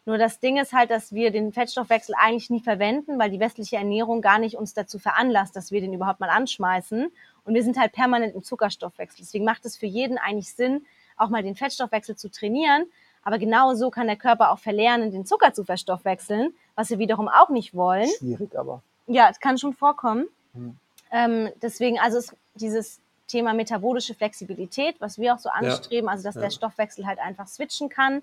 [0.06, 3.78] Nur das Ding ist halt, dass wir den Fettstoffwechsel eigentlich nie verwenden, weil die westliche
[3.78, 7.12] Ernährung gar nicht uns dazu veranlasst, dass wir den überhaupt mal anschmeißen.
[7.44, 9.20] Und wir sind halt permanent im Zuckerstoffwechsel.
[9.22, 10.86] Deswegen macht es für jeden eigentlich Sinn,
[11.18, 12.86] auch mal den Fettstoffwechsel zu trainieren.
[13.24, 17.28] Aber genau so kann der Körper auch verlernen, den Zucker zu verstoffwechseln, was wir wiederum
[17.28, 18.08] auch nicht wollen.
[18.20, 18.84] Schwierig aber.
[19.08, 20.28] Ja, es kann schon vorkommen.
[20.54, 20.78] Hm.
[21.12, 26.24] Ähm, deswegen, also es, dieses Thema metabolische Flexibilität, was wir auch so anstreben, ja, also
[26.24, 26.42] dass ja.
[26.42, 28.22] der Stoffwechsel halt einfach switchen kann.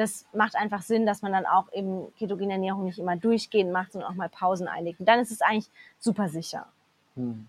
[0.00, 3.92] Das macht einfach Sinn, dass man dann auch eben ketogene Ernährung nicht immer durchgehend macht,
[3.92, 5.00] sondern auch mal Pausen einlegt.
[5.00, 6.66] Und dann ist es eigentlich super sicher.
[7.16, 7.46] Hm.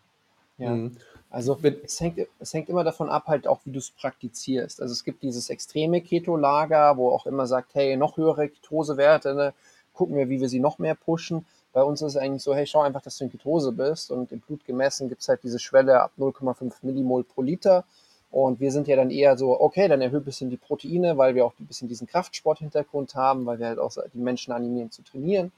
[0.57, 0.71] Ja.
[0.71, 0.97] Mhm.
[1.29, 4.81] Also es hängt, es hängt immer davon ab, halt auch, wie du es praktizierst.
[4.81, 9.53] Also es gibt dieses extreme Keto-Lager, wo auch immer sagt, hey, noch höhere Ketosewerte, ne?
[9.93, 11.45] gucken wir, wie wir sie noch mehr pushen.
[11.71, 14.33] Bei uns ist es eigentlich so, hey, schau einfach, dass du in Ketose bist und
[14.33, 17.85] im Blut gemessen gibt es halt diese Schwelle ab 0,5 Millimol pro Liter.
[18.31, 21.35] Und wir sind ja dann eher so, okay, dann erhöht ein bisschen die Proteine, weil
[21.35, 25.03] wir auch ein bisschen diesen Kraftsport-Hintergrund haben, weil wir halt auch die Menschen animieren zu
[25.03, 25.51] trainieren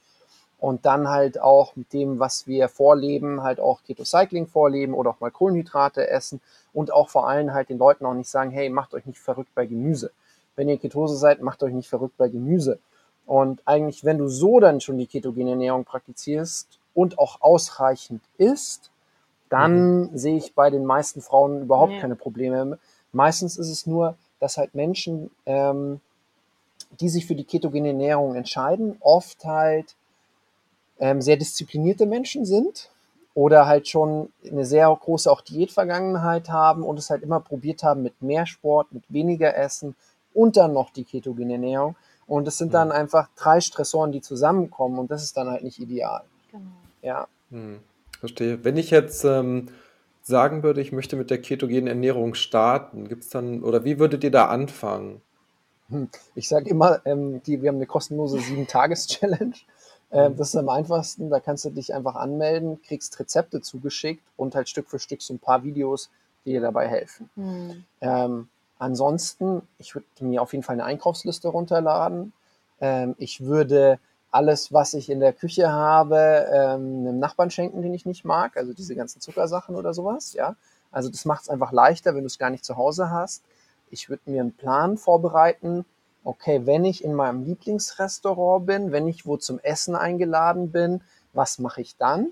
[0.64, 5.20] und dann halt auch mit dem, was wir vorleben, halt auch Keto-Cycling vorleben oder auch
[5.20, 6.40] mal Kohlenhydrate essen
[6.72, 9.54] und auch vor allem halt den Leuten auch nicht sagen, hey, macht euch nicht verrückt
[9.54, 10.10] bei Gemüse.
[10.56, 12.78] Wenn ihr Ketose seid, macht euch nicht verrückt bei Gemüse.
[13.26, 18.90] Und eigentlich, wenn du so dann schon die ketogene Ernährung praktizierst und auch ausreichend isst,
[19.54, 20.18] dann mhm.
[20.18, 22.00] sehe ich bei den meisten Frauen überhaupt ja.
[22.00, 22.78] keine Probleme.
[23.12, 26.00] Meistens ist es nur, dass halt Menschen, ähm,
[26.98, 29.94] die sich für die ketogene Ernährung entscheiden, oft halt
[30.98, 32.90] ähm, sehr disziplinierte Menschen sind
[33.34, 38.02] oder halt schon eine sehr große auch Diätvergangenheit haben und es halt immer probiert haben
[38.02, 39.94] mit mehr Sport, mit weniger Essen
[40.34, 41.94] und dann noch die ketogene Ernährung.
[42.26, 42.94] Und es sind dann mhm.
[42.94, 46.24] einfach drei Stressoren, die zusammenkommen und das ist dann halt nicht ideal.
[46.50, 46.70] Genau.
[47.02, 47.28] Ja.
[47.50, 47.78] Hm,
[48.24, 48.64] verstehe.
[48.64, 49.68] Wenn ich jetzt ähm,
[50.22, 54.24] sagen würde, ich möchte mit der ketogenen Ernährung starten, gibt es dann, oder wie würdet
[54.24, 55.20] ihr da anfangen?
[55.90, 59.54] Hm, ich sage immer, ähm, die, wir haben eine kostenlose sieben-Tages-Challenge.
[60.10, 61.28] Ähm, das ist am einfachsten.
[61.28, 65.34] Da kannst du dich einfach anmelden, kriegst Rezepte zugeschickt und halt Stück für Stück so
[65.34, 66.08] ein paar Videos,
[66.44, 67.28] die dir dabei helfen.
[67.34, 67.84] Mhm.
[68.00, 72.32] Ähm, ansonsten, ich würde mir auf jeden Fall eine Einkaufsliste runterladen.
[72.80, 73.98] Ähm, ich würde
[74.34, 78.56] alles, was ich in der Küche habe, ähm, einem Nachbarn schenken, den ich nicht mag.
[78.56, 80.32] Also diese ganzen Zuckersachen oder sowas.
[80.32, 80.56] Ja,
[80.90, 83.44] also das macht es einfach leichter, wenn du es gar nicht zu Hause hast.
[83.90, 85.84] Ich würde mir einen Plan vorbereiten,
[86.24, 91.60] okay, wenn ich in meinem Lieblingsrestaurant bin, wenn ich wo zum Essen eingeladen bin, was
[91.60, 92.30] mache ich dann?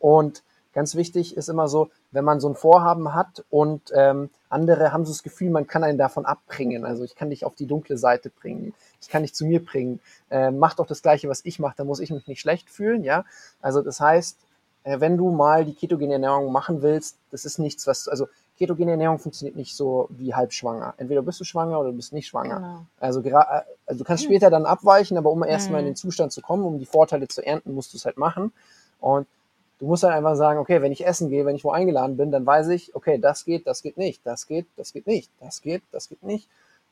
[0.00, 4.92] Und ganz wichtig ist immer so, wenn man so ein Vorhaben hat und ähm, andere
[4.92, 6.84] haben so das Gefühl, man kann einen davon abbringen.
[6.84, 8.74] Also ich kann dich auf die dunkle Seite bringen.
[9.00, 10.00] Ich kann dich zu mir bringen.
[10.30, 13.04] Äh, mach doch das Gleiche, was ich mache, dann muss ich mich nicht schlecht fühlen.
[13.04, 13.24] Ja,
[13.60, 14.38] also das heißt,
[14.84, 18.26] äh, wenn du mal die ketogene Ernährung machen willst, das ist nichts, was, also
[18.58, 20.94] ketogene Ernährung funktioniert nicht so wie halb schwanger.
[20.96, 22.56] Entweder bist du schwanger oder du bist nicht schwanger.
[22.56, 22.86] Genau.
[23.00, 23.32] Also, äh,
[23.86, 25.90] also du kannst später dann abweichen, aber um erstmal in mhm.
[25.90, 28.52] den Zustand zu kommen, um die Vorteile zu ernten, musst du es halt machen.
[29.00, 29.26] Und
[29.82, 32.30] du musst halt einfach sagen, okay, wenn ich essen gehe, wenn ich wo eingeladen bin,
[32.30, 35.60] dann weiß ich, okay, das geht, das geht nicht, das geht, das geht nicht, das
[35.60, 36.48] geht, das geht nicht.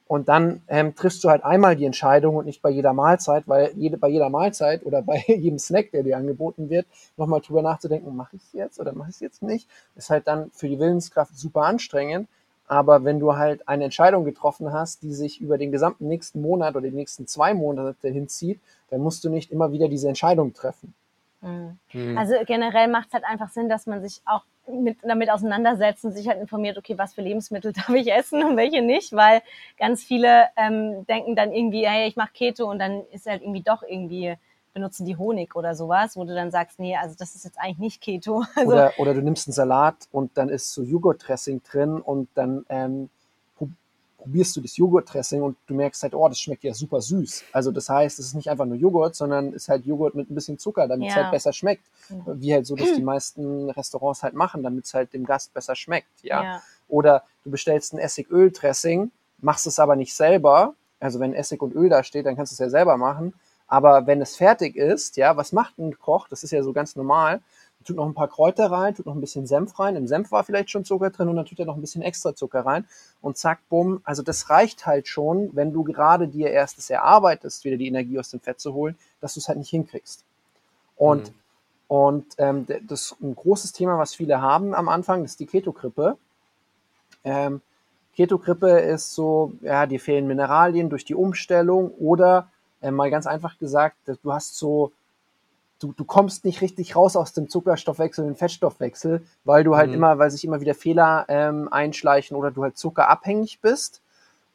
[0.08, 3.70] Und dann ähm, triffst du halt einmal die Entscheidung und nicht bei jeder Mahlzeit, weil
[3.76, 6.84] jede, bei jeder Mahlzeit oder bei jedem Snack, der dir angeboten wird,
[7.16, 10.26] nochmal drüber nachzudenken, mache ich es jetzt oder mache ich es jetzt nicht, ist halt
[10.26, 12.26] dann für die Willenskraft super anstrengend.
[12.66, 16.74] Aber wenn du halt eine Entscheidung getroffen hast, die sich über den gesamten nächsten Monat
[16.74, 18.58] oder die nächsten zwei Monate hinzieht,
[18.90, 20.92] dann musst du nicht immer wieder diese Entscheidung treffen.
[21.40, 22.18] Mhm.
[22.18, 26.12] Also generell macht es halt einfach Sinn, dass man sich auch mit, damit auseinandersetzt und
[26.12, 29.42] sich halt informiert, okay, was für Lebensmittel darf ich essen und welche nicht, weil
[29.78, 33.62] ganz viele ähm, denken dann irgendwie, hey, ich mache Keto und dann ist halt irgendwie
[33.62, 34.36] doch irgendwie
[34.72, 37.78] benutzen die Honig oder sowas, wo du dann sagst, nee, also das ist jetzt eigentlich
[37.78, 38.44] nicht Keto.
[38.54, 42.64] Also oder, oder du nimmst einen Salat und dann ist so Joghurt-Dressing drin und dann
[42.68, 43.10] ähm,
[44.20, 47.44] probierst du das Joghurt-Dressing und du merkst halt, oh, das schmeckt ja super süß.
[47.52, 50.34] Also das heißt, es ist nicht einfach nur Joghurt, sondern ist halt Joghurt mit ein
[50.34, 51.84] bisschen Zucker, damit es halt besser schmeckt.
[52.08, 52.40] Mhm.
[52.40, 55.74] Wie halt so, dass die meisten Restaurants halt machen, damit es halt dem Gast besser
[55.74, 56.22] schmeckt.
[56.22, 56.42] Ja?
[56.42, 56.62] ja.
[56.88, 60.74] Oder du bestellst ein Essigöl-Dressing, machst es aber nicht selber.
[60.98, 63.32] Also wenn Essig und Öl da steht, dann kannst du es ja selber machen.
[63.66, 66.28] Aber wenn es fertig ist, ja, was macht ein Koch?
[66.28, 67.40] Das ist ja so ganz normal
[67.84, 69.96] tut noch ein paar Kräuter rein, tut noch ein bisschen Senf rein.
[69.96, 72.34] Im Senf war vielleicht schon Zucker drin und dann tut er noch ein bisschen extra
[72.34, 72.86] Zucker rein
[73.22, 74.00] und zack, bumm.
[74.04, 78.18] Also das reicht halt schon, wenn du gerade dir erst das erarbeitest, wieder die Energie
[78.18, 80.24] aus dem Fett zu holen, dass du es halt nicht hinkriegst.
[80.96, 81.34] Und, mhm.
[81.88, 86.18] und ähm, das ein großes Thema, was viele haben am Anfang, ist die Ketogrippe.
[87.24, 87.62] Ähm,
[88.14, 92.50] Ketogrippe ist so, ja, dir fehlen Mineralien durch die Umstellung oder
[92.82, 94.92] äh, mal ganz einfach gesagt, du hast so
[95.80, 99.96] du, du kommst nicht richtig raus aus dem Zuckerstoffwechsel den Fettstoffwechsel, weil du halt mhm.
[99.96, 104.02] immer, weil sich immer wieder Fehler ähm, einschleichen oder du halt zuckerabhängig bist.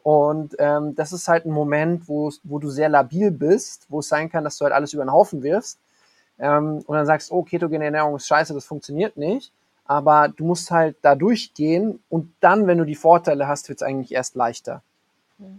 [0.03, 4.07] Und ähm, das ist halt ein Moment, wo, wo du sehr labil bist, wo es
[4.07, 5.79] sein kann, dass du halt alles über den Haufen wirfst.
[6.38, 9.51] Ähm, und dann sagst, oh, ketogene Ernährung ist scheiße, das funktioniert nicht.
[9.83, 13.83] Aber du musst halt da durchgehen und dann, wenn du die Vorteile hast, wird es
[13.83, 14.83] eigentlich erst leichter.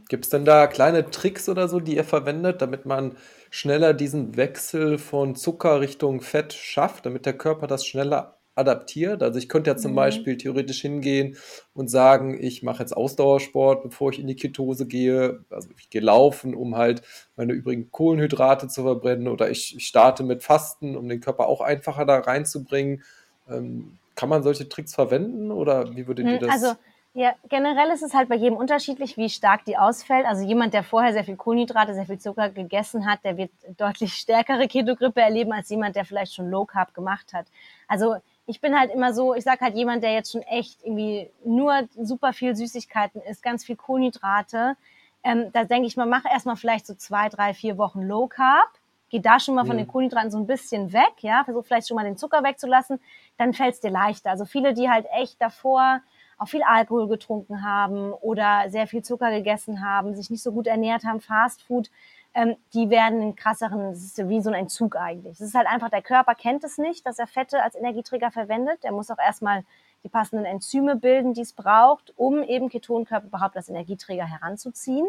[0.09, 3.17] Gibt es denn da kleine Tricks oder so, die ihr verwendet, damit man
[3.51, 9.23] schneller diesen Wechsel von Zucker Richtung Fett schafft, damit der Körper das schneller adaptiert?
[9.23, 9.97] Also ich könnte ja zum mhm.
[9.97, 11.37] Beispiel theoretisch hingehen
[11.75, 15.45] und sagen, ich mache jetzt Ausdauersport, bevor ich in die Ketose gehe.
[15.51, 17.03] Also ich gehe laufen, um halt
[17.37, 21.61] meine übrigen Kohlenhydrate zu verbrennen oder ich, ich starte mit Fasten, um den Körper auch
[21.61, 23.03] einfacher da reinzubringen.
[23.47, 26.51] Ähm, kann man solche Tricks verwenden oder wie würdet ihr hm, das?
[26.51, 26.79] Also
[27.16, 30.26] ja, generell ist es halt bei jedem unterschiedlich, wie stark die ausfällt.
[30.26, 34.12] Also jemand, der vorher sehr viel Kohlenhydrate, sehr viel Zucker gegessen hat, der wird deutlich
[34.12, 37.46] stärkere Ketogrippe erleben als jemand, der vielleicht schon Low Carb gemacht hat.
[37.88, 41.31] Also ich bin halt immer so, ich sag halt jemand, der jetzt schon echt irgendwie
[41.42, 44.76] nur super viel Süßigkeiten isst, ganz viel Kohlenhydrate.
[45.24, 48.68] Ähm, da denke ich mal, mach erstmal vielleicht so zwei, drei, vier Wochen Low Carb.
[49.09, 49.88] Geh da schon mal von den.
[49.88, 53.00] Kohlenhydraten so ein bisschen weg, ja, versuch vielleicht schon mal den Zucker wegzulassen,
[53.38, 54.31] dann fällt es dir leichter.
[54.31, 56.02] Also viele, die halt echt davor
[56.38, 60.66] auch viel Alkohol getrunken haben oder sehr viel Zucker gegessen haben, sich nicht so gut
[60.66, 61.90] ernährt haben, Fast Food,
[62.35, 65.38] ähm, die werden einen krasseren, das ist wie so ein Entzug eigentlich.
[65.38, 68.85] Das ist halt einfach, der Körper kennt es nicht, dass er Fette als Energieträger verwendet.
[68.85, 69.64] Der muss auch erstmal
[70.05, 75.09] die passenden Enzyme bilden, die es braucht, um eben Ketonkörper überhaupt als Energieträger heranzuziehen.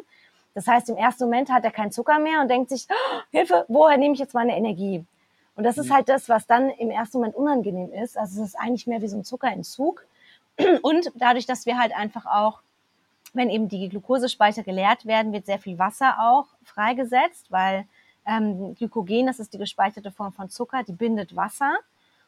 [0.54, 3.66] Das heißt, im ersten Moment hat er keinen Zucker mehr und denkt sich, oh, Hilfe,
[3.68, 5.06] woher nehme ich jetzt meine Energie?
[5.56, 5.96] Und das ist mhm.
[5.96, 8.18] halt das, was dann im ersten Moment unangenehm ist.
[8.18, 10.06] Also es ist eigentlich mehr wie so ein Zuckerentzug.
[10.82, 12.62] Und dadurch, dass wir halt einfach auch,
[13.34, 17.86] wenn eben die Glukosespeicher geleert werden, wird sehr viel Wasser auch freigesetzt, weil
[18.26, 21.78] ähm, Glykogen, das ist die gespeicherte Form von Zucker, die bindet Wasser.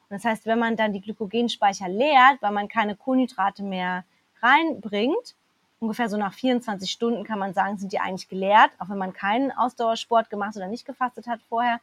[0.10, 4.06] Und das heißt, wenn man dann die Glykogenspeicher leert, weil man keine Kohlenhydrate mehr
[4.42, 5.36] reinbringt,
[5.80, 9.14] ungefähr so nach 24 Stunden kann man sagen, sind die eigentlich geleert, auch wenn man
[9.14, 11.80] keinen Ausdauersport gemacht oder nicht gefastet hat vorher,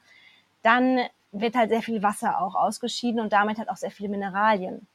[0.63, 1.01] dann
[1.33, 4.87] wird halt sehr viel Wasser auch ausgeschieden und damit halt auch sehr viele Mineralien.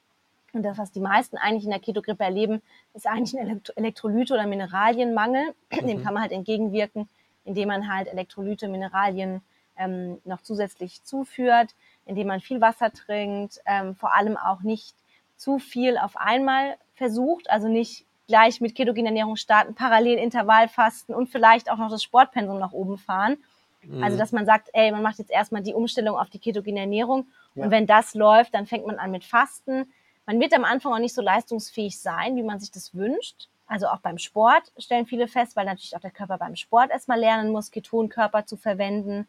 [0.54, 2.62] Und das, was die meisten eigentlich in der Ketogrippe erleben,
[2.94, 5.54] ist eigentlich ein Elektrolyte- oder Mineralienmangel.
[5.72, 5.88] Mhm.
[5.88, 7.08] Dem kann man halt entgegenwirken,
[7.46, 9.42] indem man halt Elektrolyte, Mineralien
[9.78, 11.74] ähm, noch zusätzlich zuführt,
[12.06, 14.96] indem man viel Wasser trinkt, ähm, vor allem auch nicht
[15.38, 21.72] zu viel auf einmal versucht, also nicht gleich mit Ketogenernährung starten, parallel Intervallfasten und vielleicht
[21.72, 23.38] auch noch das Sportpensum nach oben fahren.
[23.84, 24.04] Mhm.
[24.04, 27.28] Also dass man sagt, ey, man macht jetzt erstmal die Umstellung auf die ketogene Ernährung
[27.56, 27.66] ja.
[27.66, 29.92] und wenn das läuft, dann fängt man an mit Fasten
[30.26, 33.48] man wird am Anfang auch nicht so leistungsfähig sein, wie man sich das wünscht.
[33.68, 37.20] Also auch beim Sport stellen viele fest, weil natürlich auch der Körper beim Sport erstmal
[37.20, 39.28] lernen muss, Ketonkörper zu verwenden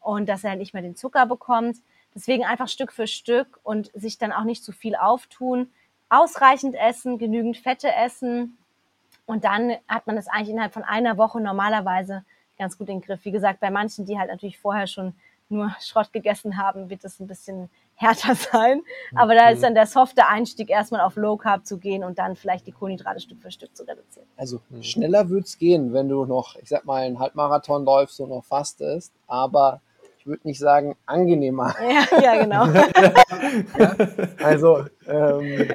[0.00, 1.76] und dass er nicht mehr den Zucker bekommt.
[2.14, 5.70] Deswegen einfach Stück für Stück und sich dann auch nicht zu viel auftun.
[6.08, 8.58] Ausreichend essen, genügend Fette essen.
[9.26, 12.24] Und dann hat man das eigentlich innerhalb von einer Woche normalerweise
[12.58, 13.24] ganz gut in den Griff.
[13.24, 15.14] Wie gesagt, bei manchen, die halt natürlich vorher schon
[15.48, 17.70] nur Schrott gegessen haben, wird es ein bisschen
[18.02, 18.82] härter sein.
[19.14, 22.36] Aber da ist dann der softe Einstieg, erstmal auf Low Carb zu gehen und dann
[22.36, 24.26] vielleicht die Kohlenhydrate Stück für Stück zu reduzieren.
[24.36, 24.82] Also mhm.
[24.82, 28.44] schneller würde es gehen, wenn du noch, ich sag mal, einen Halbmarathon läufst und noch
[28.44, 29.80] fastest, aber
[30.22, 31.74] ich würde nicht sagen angenehmer.
[31.82, 32.64] Ja, ja genau.
[34.42, 35.72] also ähm,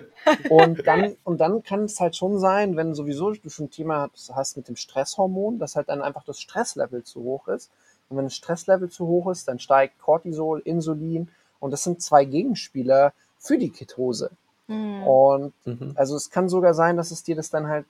[0.49, 4.09] und dann und dann kann es halt schon sein, wenn sowieso du schon ein Thema
[4.33, 7.71] hast mit dem Stresshormon, dass halt dann einfach das Stresslevel zu hoch ist.
[8.07, 11.29] Und wenn das Stresslevel zu hoch ist, dann steigt Cortisol, Insulin
[11.59, 14.31] und das sind zwei Gegenspieler für die Ketose.
[14.67, 15.03] Mhm.
[15.03, 15.93] Und mhm.
[15.95, 17.85] also es kann sogar sein, dass es dir das dann halt,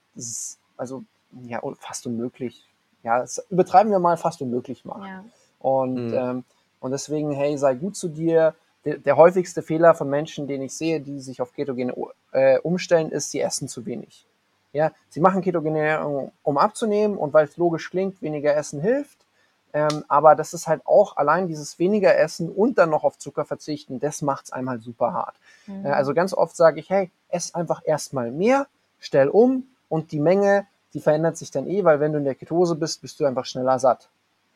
[0.77, 1.03] also
[1.43, 2.65] ja, fast unmöglich,
[3.03, 5.07] ja, übertreiben wir mal, fast unmöglich macht.
[5.07, 5.23] Ja.
[5.59, 6.13] Und, mhm.
[6.13, 6.43] ähm,
[6.79, 8.55] und deswegen, hey, sei gut zu dir.
[8.85, 11.93] Der, der, häufigste Fehler von Menschen, den ich sehe, die sich auf Ketogene
[12.31, 14.25] äh, umstellen, ist, sie essen zu wenig.
[14.71, 19.17] Ja, sie machen Ketogene, um abzunehmen und weil es logisch klingt, weniger Essen hilft.
[19.73, 23.45] Ähm, aber das ist halt auch allein dieses weniger Essen und dann noch auf Zucker
[23.45, 25.35] verzichten, das macht es einmal super hart.
[25.67, 25.85] Mhm.
[25.85, 28.67] Äh, also ganz oft sage ich, hey, ess einfach erstmal mehr,
[28.99, 32.35] stell um und die Menge, die verändert sich dann eh, weil wenn du in der
[32.35, 34.09] Ketose bist, bist du einfach schneller satt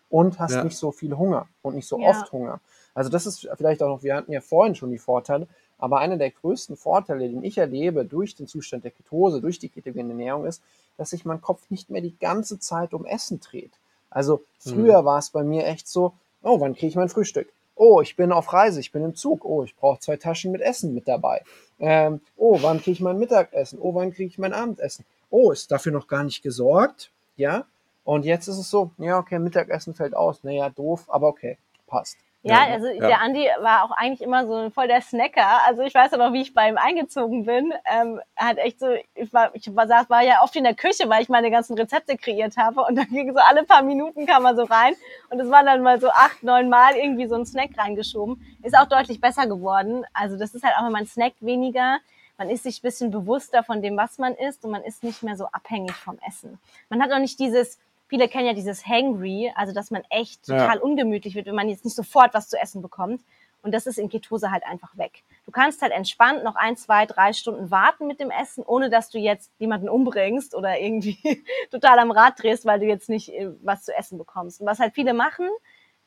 [0.10, 0.64] und hast ja.
[0.64, 2.10] nicht so viel Hunger und nicht so ja.
[2.10, 2.60] oft Hunger.
[2.94, 5.48] Also das ist vielleicht auch noch, wir hatten ja vorhin schon die Vorteile,
[5.78, 9.70] aber einer der größten Vorteile, den ich erlebe durch den Zustand der Ketose, durch die
[9.70, 10.62] ketogene Ernährung ist,
[10.98, 13.72] dass sich mein Kopf nicht mehr die ganze Zeit um Essen dreht.
[14.12, 15.06] Also früher mhm.
[15.06, 17.52] war es bei mir echt so, oh, wann kriege ich mein Frühstück?
[17.76, 19.44] Oh, ich bin auf Reise, ich bin im Zug.
[19.44, 21.42] Oh, ich brauche zwei Taschen mit Essen mit dabei.
[21.80, 23.80] Ähm, oh, wann kriege ich mein Mittagessen?
[23.82, 25.06] Oh, wann kriege ich mein Abendessen?
[25.32, 27.10] Oh, ist dafür noch gar nicht gesorgt?
[27.38, 27.66] Ja.
[28.04, 30.44] Und jetzt ist es so, ja, okay, Mittagessen fällt aus.
[30.44, 31.58] Naja, doof, aber okay,
[31.88, 32.18] passt.
[32.44, 33.08] Ja, also ja.
[33.08, 35.64] der Andi war auch eigentlich immer so voll der Snacker.
[35.68, 37.72] Also ich weiß aber, wie ich bei ihm eingezogen bin.
[37.86, 41.22] Ähm, hat echt so, ich war, ich war, war ja oft in der Küche, weil
[41.22, 42.82] ich meine ganzen Rezepte kreiert habe.
[42.82, 44.96] Und dann ging so alle paar Minuten kam er so rein.
[45.30, 48.42] Und es waren dann mal so acht, neun Mal irgendwie so ein Snack reingeschoben.
[48.64, 50.04] Ist auch deutlich besser geworden.
[50.14, 52.00] Also das ist halt auch, wenn man snackt weniger.
[52.40, 55.22] Man ist sich ein bisschen bewusster von dem, was man isst und man ist nicht
[55.22, 56.58] mehr so abhängig vom Essen.
[56.90, 57.78] Man hat auch nicht dieses,
[58.12, 60.82] viele kennen ja dieses Hangry, also dass man echt total ja.
[60.82, 63.22] ungemütlich wird, wenn man jetzt nicht sofort was zu essen bekommt.
[63.64, 65.24] Und das ist in Ketose halt einfach weg.
[65.46, 69.10] Du kannst halt entspannt noch ein, zwei, drei Stunden warten mit dem Essen, ohne dass
[69.12, 71.18] du jetzt jemanden umbringst oder irgendwie
[71.72, 74.60] total am Rad drehst, weil du jetzt nicht äh, was zu essen bekommst.
[74.60, 75.48] Und was halt viele machen,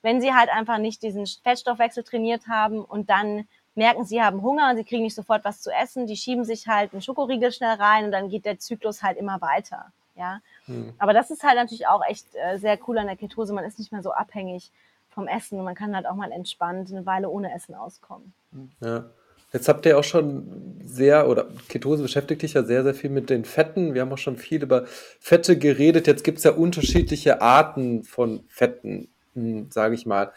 [0.02, 4.68] wenn sie halt einfach nicht diesen Fettstoffwechsel trainiert haben und dann merken, sie haben Hunger
[4.68, 7.76] und sie kriegen nicht sofort was zu essen, die schieben sich halt einen Schokoriegel schnell
[7.76, 9.90] rein und dann geht der Zyklus halt immer weiter.
[10.16, 10.92] Ja, hm.
[10.98, 13.52] aber das ist halt natürlich auch echt äh, sehr cool an der Ketose.
[13.52, 14.70] Man ist nicht mehr so abhängig
[15.08, 18.32] vom Essen und man kann halt auch mal entspannt eine Weile ohne Essen auskommen.
[18.80, 19.06] Ja.
[19.52, 23.30] Jetzt habt ihr auch schon sehr, oder Ketose beschäftigt dich ja sehr, sehr viel mit
[23.30, 23.94] den Fetten.
[23.94, 26.08] Wir haben auch schon viel über Fette geredet.
[26.08, 30.32] Jetzt gibt es ja unterschiedliche Arten von Fetten, hm, sage ich mal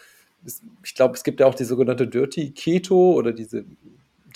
[0.84, 3.66] ich glaube, es gibt ja auch die sogenannte Dirty Keto oder diese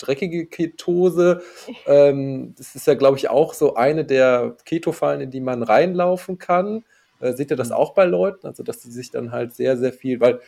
[0.06, 1.42] dreckige Ketose.
[1.86, 6.38] Ähm, das ist ja, glaube ich, auch so eine der Keto-Fallen, in die man reinlaufen
[6.38, 6.84] kann.
[7.20, 7.76] Äh, seht ihr das mhm.
[7.76, 8.46] auch bei Leuten?
[8.46, 10.40] Also, dass sie sich dann halt sehr, sehr viel, weil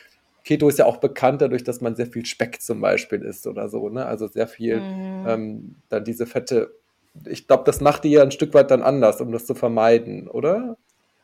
[0.44, 3.68] Keto ist ja auch bekannt dadurch, dass man sehr viel Speck zum Beispiel isst oder
[3.68, 4.04] so, ne?
[4.04, 5.24] Also sehr viel mhm.
[5.26, 6.74] ähm, dann diese Fette.
[7.24, 10.28] Ich glaube, das macht die ja ein Stück weit dann anders, um das zu vermeiden,
[10.28, 10.76] oder?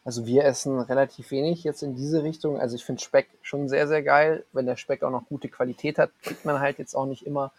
[0.05, 2.59] Also wir essen relativ wenig jetzt in diese Richtung.
[2.59, 4.45] Also ich finde Speck schon sehr, sehr geil.
[4.53, 7.53] Wenn der Speck auch noch gute Qualität hat, kriegt man halt jetzt auch nicht immer,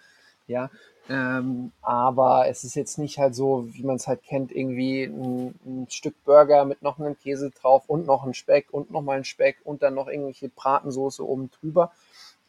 [0.48, 0.70] ja.
[1.10, 5.56] Ähm, aber es ist jetzt nicht halt so, wie man es halt kennt, irgendwie ein,
[5.66, 9.18] ein, Stück Burger mit noch einem Käse drauf und noch ein Speck und noch mal
[9.18, 11.92] ein Speck und dann noch irgendwelche Bratensoße oben drüber.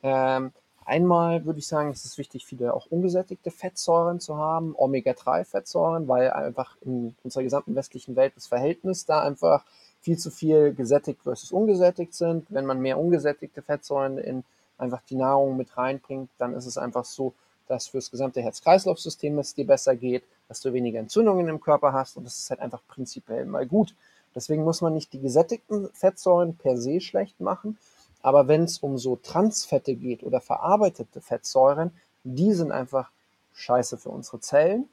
[0.02, 0.52] Ähm,
[0.84, 6.30] einmal würde ich sagen, es ist wichtig, viele auch ungesättigte Fettsäuren zu haben, Omega-3-Fettsäuren, weil
[6.30, 9.64] einfach in unserer gesamten westlichen Welt das Verhältnis da einfach
[10.02, 12.46] viel zu viel gesättigt versus ungesättigt sind.
[12.50, 14.44] Wenn man mehr ungesättigte Fettsäuren in
[14.78, 17.32] einfach die Nahrung mit reinbringt, dann ist es einfach so,
[17.68, 22.16] dass fürs gesamte Herz-Kreislauf-System es dir besser geht, dass du weniger Entzündungen im Körper hast
[22.16, 23.94] und das ist halt einfach prinzipiell mal gut.
[24.34, 27.78] Deswegen muss man nicht die gesättigten Fettsäuren per se schlecht machen,
[28.22, 31.92] aber wenn es um so Transfette geht oder verarbeitete Fettsäuren,
[32.24, 33.10] die sind einfach
[33.54, 34.88] scheiße für unsere Zellen.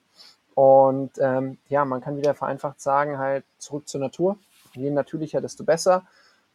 [0.55, 4.37] Und ähm, ja, man kann wieder vereinfacht sagen, halt zurück zur Natur
[4.75, 6.03] je natürlicher, desto besser.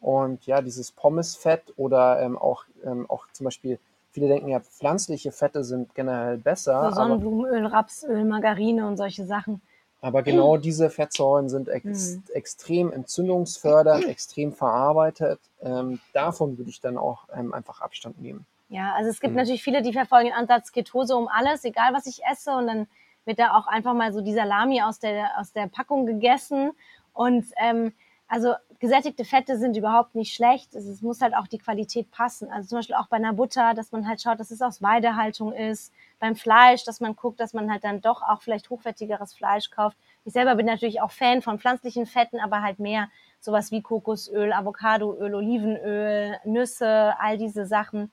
[0.00, 3.78] Und ja, dieses Pommesfett oder ähm, auch, ähm, auch zum Beispiel,
[4.14, 6.90] viele denken ja, pflanzliche Fette sind generell besser.
[6.90, 9.60] So Sonnenblumenöl, Rapsöl, Margarine und solche Sachen.
[10.00, 12.22] Aber genau diese Fettsäuren sind ex mhm.
[12.32, 15.40] extrem entzündungsfördernd, extrem verarbeitet.
[15.62, 18.46] Ähm, davon würde ich dann auch ähm, einfach Abstand nehmen.
[18.68, 19.38] Ja, also es gibt mhm.
[19.38, 22.52] natürlich viele, die verfolgen den Ansatz Ketose um alles, egal was ich esse.
[22.52, 22.86] Und dann
[23.24, 26.72] wird da auch einfach mal so die Salami aus der, aus der Packung gegessen.
[27.12, 27.92] Und ähm,
[28.28, 30.74] also gesättigte Fette sind überhaupt nicht schlecht.
[30.74, 32.50] Es, muss halt auch die Qualität passen.
[32.50, 35.52] Also zum Beispiel auch bei einer Butter, dass man halt schaut, dass es aus Weidehaltung
[35.52, 35.92] ist.
[36.20, 39.96] Beim Fleisch, dass man guckt, dass man halt dann doch auch vielleicht hochwertigeres Fleisch kauft.
[40.24, 43.08] Ich selber bin natürlich auch Fan von pflanzlichen Fetten, aber halt mehr
[43.40, 48.10] sowas wie Kokosöl, Avocadoöl, Olivenöl, Nüsse, all diese Sachen.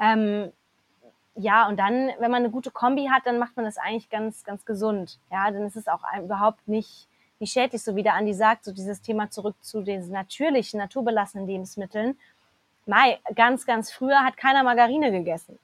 [0.00, 0.52] Ähm,
[1.34, 4.44] ja, und dann, wenn man eine gute Kombi hat, dann macht man das eigentlich ganz,
[4.44, 5.18] ganz gesund.
[5.30, 7.08] Ja, dann ist es auch überhaupt nicht
[7.40, 11.46] wie schädlich, so wie der Andi sagt, so dieses Thema zurück zu den natürlichen, naturbelassenen
[11.46, 12.16] Lebensmitteln.
[12.86, 15.58] Mai, ganz, ganz früher hat keiner Margarine gegessen.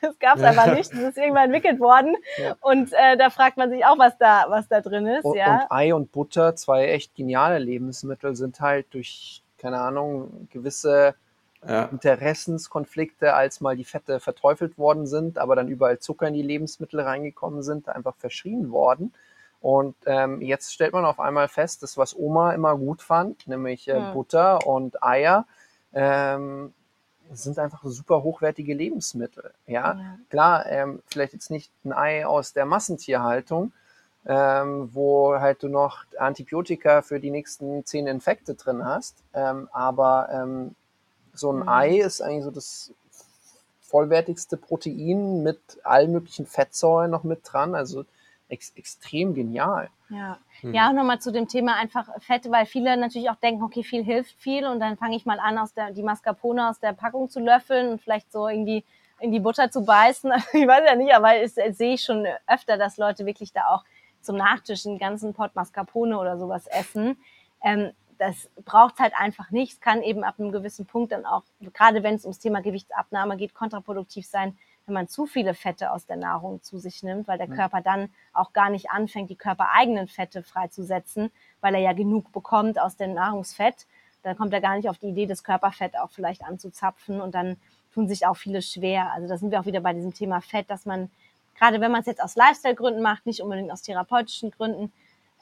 [0.00, 0.90] Das gab es einfach nicht.
[0.92, 2.16] Das ist irgendwann entwickelt worden.
[2.38, 2.56] Ja.
[2.62, 5.24] Und äh, da fragt man sich auch, was da, was da drin ist.
[5.24, 5.62] Und, ja.
[5.62, 11.14] und Ei und Butter, zwei echt geniale Lebensmittel, sind halt durch, keine Ahnung, gewisse
[11.66, 11.84] ja.
[11.84, 17.00] Interessenskonflikte, als mal die Fette verteufelt worden sind, aber dann überall Zucker in die Lebensmittel
[17.00, 19.12] reingekommen sind, einfach verschrien worden.
[19.60, 23.88] Und ähm, jetzt stellt man auf einmal fest, dass was Oma immer gut fand, nämlich
[23.88, 24.12] äh, ja.
[24.12, 25.46] Butter und Eier,
[25.92, 26.72] ähm,
[27.32, 29.52] sind einfach super hochwertige Lebensmittel.
[29.66, 30.18] Ja, ja.
[30.30, 33.72] klar, ähm, vielleicht jetzt nicht ein Ei aus der Massentierhaltung,
[34.26, 40.28] ähm, wo halt du noch Antibiotika für die nächsten zehn Infekte drin hast, ähm, aber
[40.32, 40.74] ähm,
[41.34, 41.68] so ein mhm.
[41.68, 42.92] Ei ist eigentlich so das
[43.82, 47.74] vollwertigste Protein mit allen möglichen Fettsäuren noch mit dran.
[47.74, 48.04] Also
[48.50, 49.88] ex extrem genial.
[50.08, 50.74] Ja, hm.
[50.74, 54.40] ja, nochmal zu dem Thema einfach Fett, weil viele natürlich auch denken, okay, viel hilft
[54.40, 57.40] viel und dann fange ich mal an, aus der, die Mascarpone aus der Packung zu
[57.40, 58.84] löffeln und vielleicht so irgendwie
[59.20, 60.32] in die Butter zu beißen.
[60.52, 63.66] ich weiß ja nicht, aber es, es sehe ich schon öfter, dass Leute wirklich da
[63.68, 63.84] auch
[64.20, 67.16] zum Nachtisch einen ganzen Pot Mascarpone oder sowas essen.
[67.62, 69.72] Ähm, das braucht halt einfach nicht.
[69.72, 71.42] Es kann eben ab einem gewissen Punkt dann auch,
[71.72, 74.58] gerade wenn es ums Thema Gewichtsabnahme geht, kontraproduktiv sein,
[74.90, 77.54] wenn man zu viele Fette aus der Nahrung zu sich nimmt, weil der mhm.
[77.54, 81.30] Körper dann auch gar nicht anfängt, die körpereigenen Fette freizusetzen,
[81.60, 83.86] weil er ja genug bekommt aus dem Nahrungsfett.
[84.24, 87.56] Dann kommt er gar nicht auf die Idee, das Körperfett auch vielleicht anzuzapfen und dann
[87.94, 89.12] tun sich auch viele schwer.
[89.12, 91.08] Also da sind wir auch wieder bei diesem Thema Fett, dass man,
[91.56, 94.92] gerade wenn man es jetzt aus Lifestyle-Gründen macht, nicht unbedingt aus therapeutischen Gründen,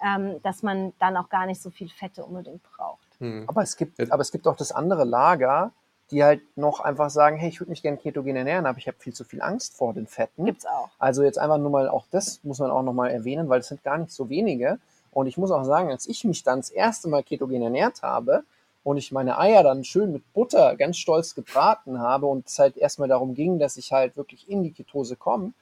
[0.05, 3.19] ähm, dass man dann auch gar nicht so viel Fette unbedingt braucht.
[3.19, 3.45] Mhm.
[3.47, 5.73] Aber, es gibt, aber es gibt auch das andere Lager,
[6.11, 8.97] die halt noch einfach sagen, hey, ich würde mich gerne ketogen ernähren, aber ich habe
[8.99, 10.45] viel zu viel Angst vor den Fetten.
[10.47, 10.89] Gibt's auch.
[10.99, 13.69] Also jetzt einfach nur mal auch das muss man auch noch mal erwähnen, weil es
[13.69, 14.79] sind gar nicht so wenige.
[15.13, 18.45] Und ich muss auch sagen, als ich mich dann das erste Mal ketogen ernährt habe
[18.85, 22.77] und ich meine Eier dann schön mit Butter ganz stolz gebraten habe und es halt
[22.77, 25.53] erstmal darum ging, dass ich halt wirklich in die Ketose komme,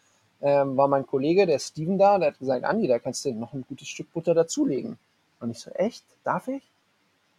[0.43, 3.53] ähm, war mein Kollege, der Steven da, der hat gesagt, Andi, da kannst du noch
[3.53, 4.99] ein gutes Stück Butter dazulegen.
[5.41, 6.05] Und ich so, echt?
[6.25, 6.63] Darf ich?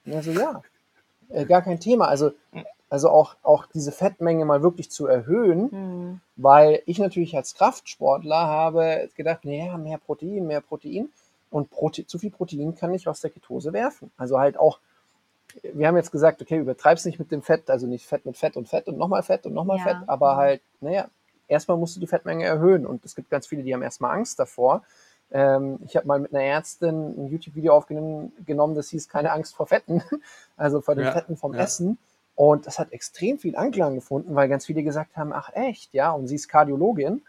[0.05, 0.61] Und er so, ja,
[1.29, 2.07] äh, gar kein Thema.
[2.07, 2.31] Also,
[2.89, 6.21] also auch, auch diese Fettmenge mal wirklich zu erhöhen, Mhm.
[6.35, 11.09] weil ich natürlich als Kraftsportler habe gedacht, naja, mehr Protein, mehr Protein.
[11.49, 14.11] Und Prote zu viel Protein kann ich aus der Ketose werfen.
[14.17, 14.79] Also halt auch,
[15.63, 18.57] wir haben jetzt gesagt, okay, übertreib's nicht mit dem Fett, also nicht Fett mit Fett
[18.57, 19.83] und Fett und nochmal Fett und nochmal Ja.
[19.83, 21.07] Fett, aber halt, naja,
[21.47, 22.85] erstmal musst du die Fettmenge erhöhen.
[22.85, 24.83] Und es gibt ganz viele, die haben erstmal Angst davor.
[25.31, 29.55] Ähm, ich habe mal mit einer Ärztin ein YouTube-Video aufgenommen, genommen, das hieß keine Angst
[29.55, 30.01] vor Fetten,
[30.57, 31.61] also vor den Ja, Fetten vom ja.
[31.61, 31.97] Essen.
[32.37, 36.11] Und das hat extrem viel Anklang gefunden, weil ganz viele gesagt haben, ach echt, ja,
[36.11, 37.23] und sie ist Kardiologin.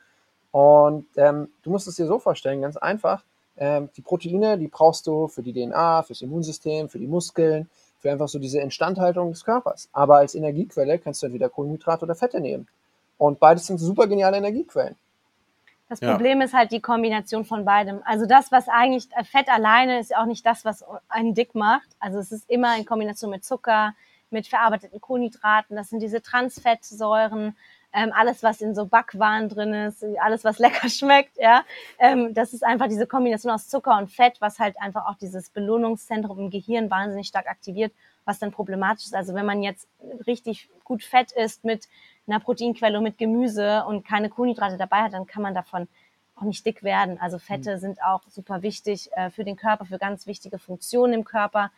[0.52, 3.24] Und ähm, du musst es dir so vorstellen, ganz einfach,
[3.56, 8.12] ähm, die Proteine, die brauchst du für die DNA, fürs Immunsystem, für die Muskeln, für
[8.12, 9.88] einfach so diese Instandhaltung des Körpers.
[9.92, 12.68] Aber als Energiequelle kannst du entweder Kohlenhydrate oder Fette nehmen.
[13.16, 14.94] Und beides sind super geniale Energiequellen.
[15.88, 16.12] Das Ja.
[16.12, 18.02] Problem ist halt die Kombination von beidem.
[18.04, 21.88] Also das, was eigentlich Fett alleine ist, ja auch nicht das, was einen dick macht.
[21.98, 23.94] Also es ist immer in Kombination mit Zucker,
[24.30, 25.76] mit verarbeiteten Kohlenhydraten.
[25.76, 27.56] Das sind diese Transfettsäuren,
[27.92, 31.36] ähm, alles, was in so Backwaren drin ist, alles, was lecker schmeckt.
[31.38, 31.64] Ja,
[31.98, 35.50] ähm, das ist einfach diese Kombination aus Zucker und Fett, was halt einfach auch dieses
[35.50, 37.92] Belohnungszentrum im Gehirn wahnsinnig stark aktiviert,
[38.24, 39.14] was dann problematisch ist.
[39.14, 39.88] Also wenn man jetzt
[40.26, 41.88] richtig gut Fett isst mit
[42.26, 45.88] einer Proteinquelle und mit Gemüse und keine Kohlenhydrate dabei hat, dann kann man davon
[46.36, 47.18] auch nicht dick werden.
[47.20, 51.24] Also Fette sind auch super wichtig äh, für den Körper, für ganz wichtige Funktionen im
[51.24, 51.70] Körper.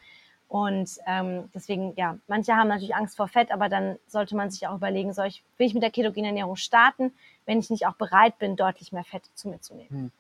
[0.51, 4.67] Und ähm, deswegen, ja, manche haben natürlich Angst vor Fett, aber dann sollte man sich
[4.67, 7.13] auch überlegen, soll ich, will ich mit der ketogenen Ernährung starten,
[7.47, 10.11] wenn ich nicht auch bereit bin, deutlich mehr Fett zu mir zu nehmen.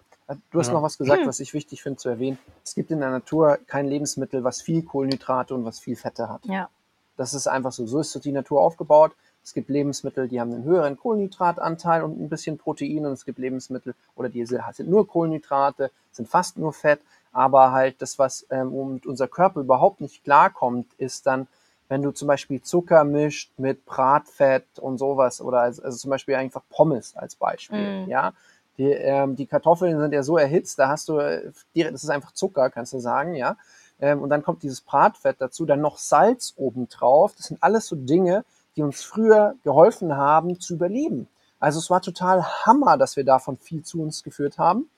[0.52, 0.74] Du hast Ja.
[0.74, 2.38] noch was gesagt, was ich wichtig finde zu erwähnen.
[2.64, 6.44] Es gibt in der Natur kein Lebensmittel, was viel Kohlenhydrate und was viel Fette hat.
[6.46, 6.70] Ja,
[7.16, 7.84] Das ist einfach so.
[7.88, 9.10] So ist die Natur aufgebaut.
[9.42, 13.04] Es gibt Lebensmittel, die haben einen höheren Kohlenhydratanteil und ein bisschen Protein.
[13.04, 17.00] Und es gibt Lebensmittel, oder die sind nur Kohlenhydrate, sind fast nur Fett.
[17.32, 21.46] Aber halt das, was ähm, womit unser Körper überhaupt nicht klarkommt, ist dann,
[21.88, 25.40] wenn du zum Beispiel Zucker mischt mit Bratfett und sowas.
[25.40, 28.06] Oder also, also zum Beispiel einfach Pommes als Beispiel.
[28.06, 28.10] Mm.
[28.10, 28.32] Ja,
[28.78, 32.10] die, ähm, die Kartoffeln sind ja so erhitzt, da hast du, äh, direkt- das ist
[32.10, 33.56] einfach Zucker, kannst du sagen, ja.
[34.00, 37.34] Ähm, und dann kommt dieses Bratfett dazu, dann noch Salz obendrauf.
[37.36, 38.44] Das sind alles so Dinge,
[38.76, 41.28] die uns früher geholfen haben zu überleben.
[41.58, 44.88] Also es war total Hammer, dass wir davon viel zu uns geführt haben.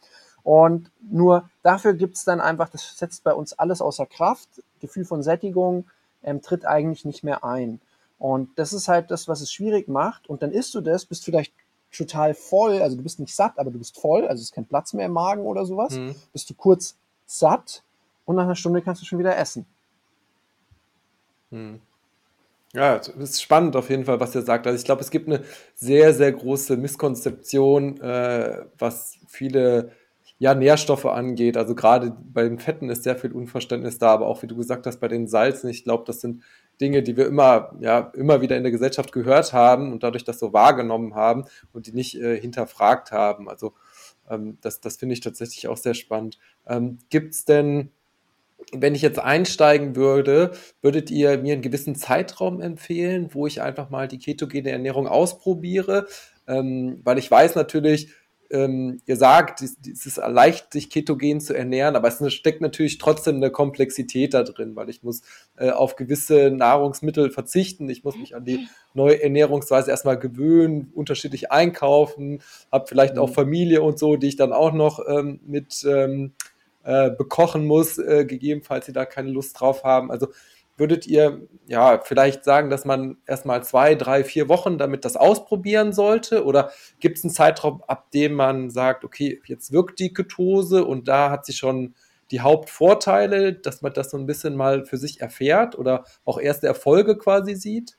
[0.45, 4.49] Und nur dafür gibt's dann einfach, das setzt bei uns alles außer Kraft.
[4.81, 5.87] Gefühl von Sättigung
[6.23, 7.81] ähm, tritt eigentlich nicht mehr ein.
[8.19, 10.29] Und das ist halt das, was es schwierig macht.
[10.29, 11.53] Und dann isst du das, bist vielleicht
[11.93, 14.65] total voll, also du bist nicht satt, aber du bist voll, also es ist kein
[14.65, 15.95] Platz mehr im Magen oder sowas.
[15.95, 16.15] Mhm.
[16.33, 17.83] Bist du kurz satt
[18.25, 19.67] und nach einer Stunde kannst du schon wieder essen.
[21.51, 21.81] Hm.
[22.73, 24.67] Ja, es ist spannend auf jeden Fall, was ihr sagt.
[24.67, 29.93] Also ich glaube, es gibt eine sehr, sehr große Misskonzeption, äh, was viele
[30.43, 31.57] ja, Nährstoffe angeht.
[31.57, 34.89] Also gerade bei den Fetten ist sehr viel Unverständnis da, aber auch wie du gesagt
[34.89, 36.43] hast, bei den Salzen, ich glaube, das sind
[36.81, 40.41] Dinge, die wir immer, ja, immer wieder in der Gesellschaft gehört haben und dadurch das
[40.41, 43.49] so wahrgenommen haben und die nicht äh, hinterfragt haben.
[43.49, 43.75] Also
[44.29, 46.41] ähm, das, das finde ich tatsächlich auch sehr spannend.
[46.67, 47.93] Ähm, Gibt es denn
[48.73, 53.91] wenn ich jetzt einsteigen würde, würdet ihr mir einen gewissen Zeitraum empfehlen, wo ich einfach
[53.91, 56.07] mal die ketogene Ernährung ausprobiere?
[56.49, 58.13] Ähm, weil ich weiß natürlich,
[58.53, 63.37] ähm, ihr sagt, es ist leicht, sich ketogen zu ernähren, aber es steckt natürlich trotzdem
[63.37, 65.23] eine Komplexität da drin, weil ich muss
[65.57, 71.51] äh, auf gewisse Nahrungsmittel verzichten, ich muss mich an die neue Ernährungsweise erstmal gewöhnen, unterschiedlich
[71.51, 76.33] einkaufen, habe vielleicht auch Familie und so, die ich dann auch noch ähm, mit ähm,
[76.85, 80.11] äh, bekochen muss, äh, gegebenenfalls sie da keine Lust drauf haben.
[80.11, 80.29] Also
[80.77, 85.93] würdet ihr ja vielleicht sagen, dass man erstmal zwei, drei, vier Wochen damit das ausprobieren
[85.93, 86.45] sollte?
[86.45, 86.71] Oder
[87.01, 91.31] gibt es einen Zeitraum, ab dem man sagt, okay, jetzt wirkt die Ketose und da
[91.31, 91.95] hat sie schon
[92.31, 96.67] die Hauptvorteile, dass man das so ein bisschen mal für sich erfährt oder auch erste
[96.67, 97.99] Erfolge quasi sieht?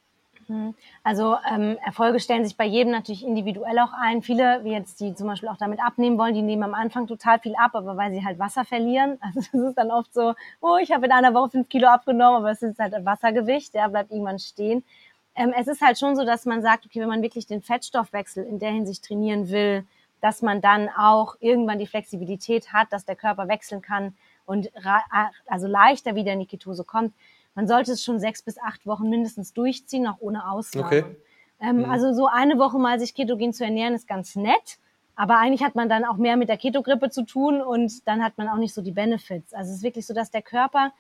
[1.04, 4.22] Also ähm, Erfolge stellen sich bei jedem natürlich individuell auch ein.
[4.22, 7.40] Viele, wie jetzt die zum Beispiel auch damit abnehmen wollen, die nehmen am Anfang total
[7.40, 9.20] viel ab, aber weil sie halt Wasser verlieren.
[9.24, 12.38] Also das ist dann oft so, oh, ich habe in einer Woche fünf Kilo abgenommen,
[12.38, 14.84] aber es ist halt Wassergewicht, der bleibt irgendwann stehen.
[15.36, 18.46] Ähm, es ist halt schon so, dass man sagt, okay, wenn man wirklich den Fettstoffwechsel
[18.46, 19.86] in der Hinsicht trainieren will,
[20.22, 24.16] dass man dann auch irgendwann die Flexibilität hat, dass der Körper wechseln kann
[24.46, 24.70] und
[25.48, 27.14] also leichter wieder in die Ketose kommt.
[27.56, 30.86] Man sollte es schon sechs bis acht Wochen mindestens durchziehen, auch ohne Ausnahme.
[30.88, 31.06] Okay.
[31.60, 31.86] Ähm, Mhm.
[31.90, 34.80] Also so eine Woche mal sich ketogen zu ernähren, ist ganz nett.
[35.16, 38.38] Aber eigentlich hat man dann auch mehr mit der Ketogrippe zu tun und dann hat
[38.38, 39.54] man auch nicht so die Benefits.
[39.54, 40.92] Also es ist wirklich so, dass der Körper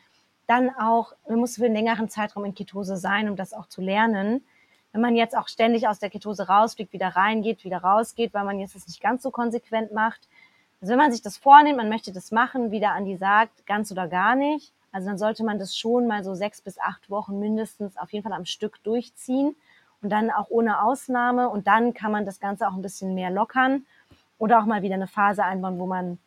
[0.45, 3.82] dann auch, man muss für einen längeren Zeitraum in Ketose sein, um das auch zu
[3.82, 4.43] lernen.
[4.91, 8.60] Wenn man jetzt auch ständig aus der Ketose rausfliegt, wieder reingeht, wieder rausgeht, weil man
[8.60, 10.28] jetzt das nicht ganz so konsequent macht.
[10.80, 13.91] Also wenn man sich das vornimmt, man möchte das machen, wie der Andi sagt, ganz
[13.91, 14.74] oder gar nicht.
[14.94, 18.24] Also dann sollte man das schon mal so sechs bis acht Wochen mindestens auf jeden
[18.24, 19.56] Fall am Stück durchziehen
[20.02, 21.50] und dann auch ohne Ausnahme.
[21.50, 23.86] Und dann kann man das Ganze auch ein bisschen mehr lockern
[24.38, 26.20] oder auch mal wieder eine Phase einbauen, wo man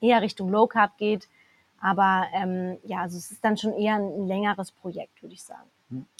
[0.00, 1.28] eher Richtung Low Carb geht.
[1.78, 5.42] Aber ähm, ja, also es ist dann schon eher ein, ein längeres Projekt, würde ich
[5.42, 5.68] sagen.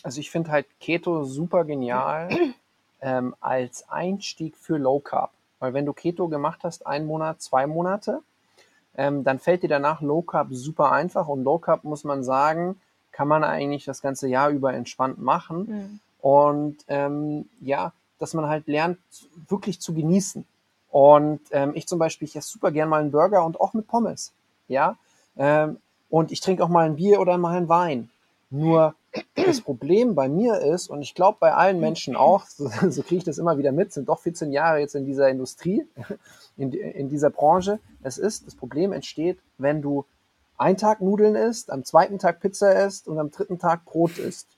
[0.02, 2.28] Also ich finde halt Keto super genial
[3.00, 5.32] ähm, als Einstieg für Low Carb.
[5.60, 8.20] Weil wenn du Keto gemacht hast, einen Monat, zwei Monate,
[8.96, 11.28] ähm, dann fällt dir danach Low Carb super einfach.
[11.28, 12.80] Und Low Carb, muss man sagen,
[13.12, 15.58] kann man eigentlich das ganze Jahr über entspannt machen.
[15.58, 16.00] Mhm.
[16.20, 18.98] Und ähm, ja, dass man halt lernt,
[19.48, 20.44] wirklich zu genießen.
[20.90, 23.86] Und ähm, ich zum Beispiel, ich esse super gern mal einen Burger und auch mit
[23.86, 24.32] Pommes.
[24.68, 24.96] Ja.
[25.36, 25.78] Ähm,
[26.08, 28.10] und ich trinke auch mal ein Bier oder mal einen Wein.
[28.50, 28.94] Nur
[29.34, 33.18] das Problem bei mir ist, und ich glaube bei allen Menschen auch, so, so kriege
[33.18, 35.86] ich das immer wieder mit, sind doch 14 Jahre jetzt in dieser Industrie,
[36.56, 37.78] in, in dieser Branche.
[38.02, 40.04] Es ist, das Problem entsteht, wenn du
[40.58, 44.48] einen Tag Nudeln isst, am zweiten Tag Pizza isst und am dritten Tag Brot isst.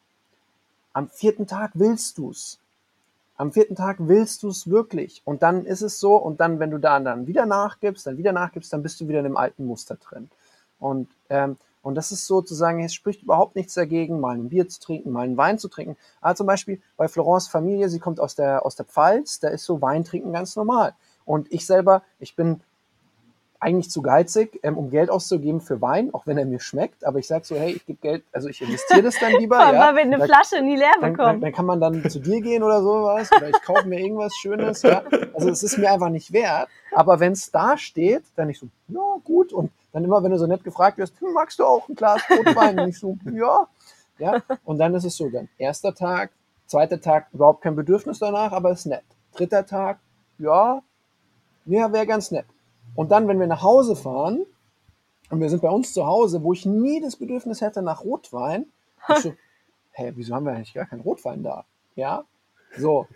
[0.92, 2.58] Am vierten Tag willst du's.
[3.36, 5.22] Am vierten Tag willst du es wirklich.
[5.24, 8.32] Und dann ist es so, und dann, wenn du da dann wieder nachgibst, dann wieder
[8.32, 10.28] nachgibst, dann bist du wieder in dem alten Muster drin.
[10.80, 11.56] Und, ähm,
[11.88, 15.22] und das ist sozusagen, es spricht überhaupt nichts dagegen, mal ein Bier zu trinken, mal
[15.22, 15.96] einen Wein zu trinken.
[16.20, 19.64] Aber zum Beispiel bei Florence Familie, sie kommt aus der, aus der Pfalz, da ist
[19.64, 20.92] so Wein trinken ganz normal.
[21.24, 22.60] Und ich selber, ich bin
[23.60, 27.04] eigentlich zu geizig, ähm, um Geld auszugeben für Wein, auch wenn er mir schmeckt.
[27.04, 29.58] Aber ich sage so, hey, ich gebe Geld, also ich investiere das dann lieber.
[29.58, 29.94] Weil ja.
[29.94, 31.40] wir eine Da- Flasche nie leer dann, dann, bekommen.
[31.40, 34.82] dann kann man dann zu dir gehen oder sowas oder ich kaufe mir irgendwas Schönes.
[34.82, 35.02] Ja.
[35.34, 36.68] Also es ist mir einfach nicht wert.
[36.92, 39.52] Aber wenn es da steht, dann ich so, ja gut.
[39.52, 42.22] Und dann immer, wenn du so nett gefragt wirst, hm, magst du auch ein Glas
[42.30, 42.78] Rotwein?
[42.78, 43.66] Und ich so, ja.
[44.18, 44.40] ja.
[44.64, 46.30] Und dann ist es so, dann erster Tag,
[46.66, 49.02] zweiter Tag, überhaupt kein Bedürfnis danach, aber ist nett.
[49.34, 49.98] Dritter Tag,
[50.38, 50.80] ja,
[51.66, 52.46] ja, wäre ganz nett.
[52.94, 54.44] Und dann, wenn wir nach Hause fahren,
[55.30, 58.66] und wir sind bei uns zu Hause, wo ich nie das Bedürfnis hätte nach Rotwein,
[59.08, 59.34] ich so,
[59.92, 61.64] hä, wieso haben wir eigentlich gar keinen Rotwein da?
[61.96, 62.24] Ja,
[62.76, 63.06] so.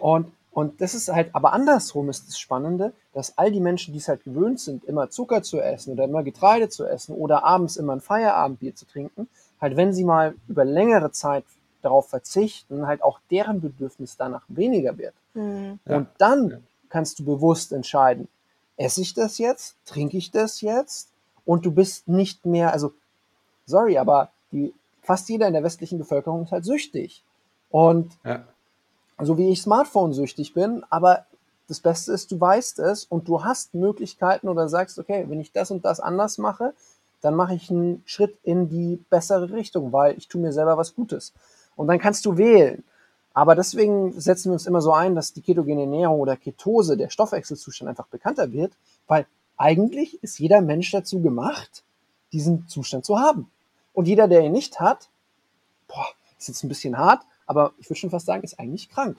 [0.00, 3.98] Und, und das ist halt, aber andersrum ist das Spannende, dass all die Menschen, die
[3.98, 7.76] es halt gewöhnt sind, immer Zucker zu essen oder immer Getreide zu essen oder abends
[7.76, 9.28] immer ein Feierabendbier zu trinken,
[9.60, 11.44] halt wenn sie mal über längere Zeit
[11.82, 15.14] darauf verzichten, halt auch deren Bedürfnis danach weniger wird.
[15.34, 15.78] Mhm.
[15.84, 18.28] Und dann kannst du bewusst entscheiden,
[18.76, 21.10] esse ich das jetzt, trinke ich das jetzt
[21.44, 22.92] und du bist nicht mehr, also
[23.66, 27.22] sorry, aber die, fast jeder in der westlichen Bevölkerung ist halt süchtig.
[27.70, 28.44] Und Ja.
[29.18, 31.26] so wie ich Smartphone-süchtig bin, aber
[31.68, 35.52] das Beste ist, du weißt es und du hast Möglichkeiten oder sagst, okay, wenn ich
[35.52, 36.74] das und das anders mache,
[37.22, 40.94] dann mache ich einen Schritt in die bessere Richtung, weil ich tue mir selber was
[40.94, 41.32] Gutes.
[41.74, 42.84] Und dann kannst du wählen.
[43.36, 47.10] Aber deswegen setzen wir uns immer so ein, dass die ketogene Ernährung oder Ketose, der
[47.10, 48.72] Stoffwechselzustand einfach bekannter wird,
[49.06, 49.26] weil
[49.58, 51.84] eigentlich ist jeder Mensch dazu gemacht,
[52.32, 53.50] diesen Zustand zu haben.
[53.92, 55.10] Und jeder, der ihn nicht hat,
[55.86, 56.06] boah,
[56.38, 59.18] ist jetzt ein bisschen hart, aber ich würde schon fast sagen, ist eigentlich krank.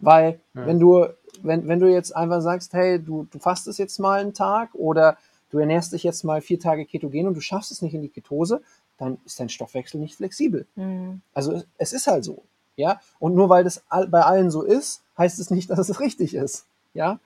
[0.00, 0.66] Weil Ja.
[0.66, 1.06] wenn du,
[1.42, 5.18] wenn, wenn du jetzt einfach sagst, hey, du, du fastest jetzt mal einen Tag oder
[5.50, 8.08] du ernährst dich jetzt mal vier Tage ketogen und du schaffst es nicht in die
[8.08, 8.60] Ketose,
[8.98, 10.66] dann ist dein Stoffwechsel nicht flexibel.
[10.74, 11.20] Mhm.
[11.32, 12.42] Also es, es ist halt so.
[12.76, 13.00] Ja.
[13.18, 16.66] Und nur weil das bei allen so ist, heißt es nicht, dass es richtig ist.
[16.94, 17.18] Ja.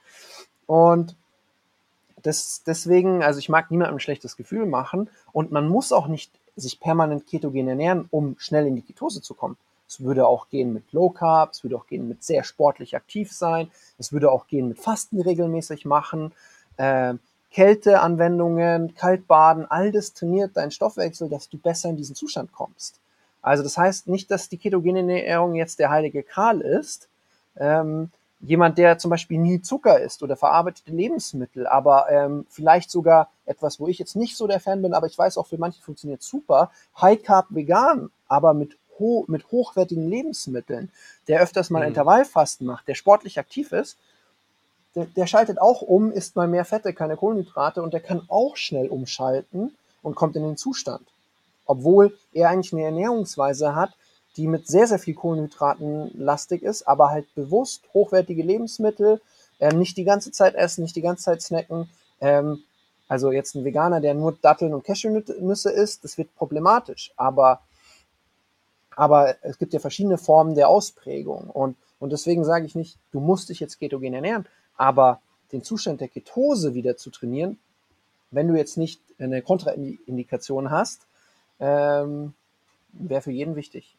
[0.66, 1.16] Und
[2.22, 6.30] das, deswegen, also ich mag niemandem ein schlechtes Gefühl machen und man muss auch nicht
[6.56, 9.56] sich permanent ketogen ernähren, um schnell in die Ketose zu kommen.
[9.88, 13.32] Es würde auch gehen mit Low Carb, es würde auch gehen mit sehr sportlich aktiv
[13.32, 16.32] sein, es würde auch gehen mit Fasten regelmäßig machen,
[16.76, 17.14] äh,
[17.50, 23.00] Kälteanwendungen, Kaltbaden, all das trainiert deinen Stoffwechsel, dass du besser in diesen Zustand kommst.
[23.42, 27.08] Also das heißt nicht, dass die ketogene Ernährung jetzt der heilige Kral ist.
[27.56, 28.10] Ähm,
[28.40, 33.80] jemand, der zum Beispiel nie Zucker isst oder verarbeitete Lebensmittel, aber ähm, vielleicht sogar etwas,
[33.80, 36.22] wo ich jetzt nicht so der Fan bin, aber ich weiß auch, für manche funktioniert
[36.22, 36.70] super,
[37.00, 40.90] High Carb vegan, aber mit, ho mit hochwertigen Lebensmitteln,
[41.28, 41.88] der öfters mal Mhm.
[41.88, 43.98] Intervallfasten macht, der sportlich aktiv ist,
[44.94, 48.56] der, der schaltet auch um, isst mal mehr Fette, keine Kohlenhydrate und der kann auch
[48.56, 51.06] schnell umschalten und kommt in den Zustand.
[51.70, 53.92] Obwohl er eigentlich eine Ernährungsweise hat,
[54.36, 59.20] die mit sehr, sehr viel Kohlenhydraten lastig ist, aber halt bewusst hochwertige Lebensmittel,
[59.60, 61.88] ähm, nicht die ganze Zeit essen, nicht die ganze Zeit snacken,
[62.20, 62.62] ähm,
[63.10, 67.12] Also jetzt ein Veganer, der nur Datteln und Cashewnüsse isst, das wird problematisch.
[67.16, 67.60] Aber,
[68.94, 71.50] aber es gibt ja verschiedene Formen der Ausprägung.
[71.50, 74.46] Und, und deswegen sage ich nicht, du musst dich jetzt ketogen ernähren,
[74.76, 75.20] aber
[75.52, 77.58] den Zustand der Ketose wieder zu trainieren,
[78.30, 81.00] wenn du jetzt nicht eine Kontraindikation hast,
[81.60, 82.34] ähm,
[82.92, 83.96] wäre für jeden wichtig.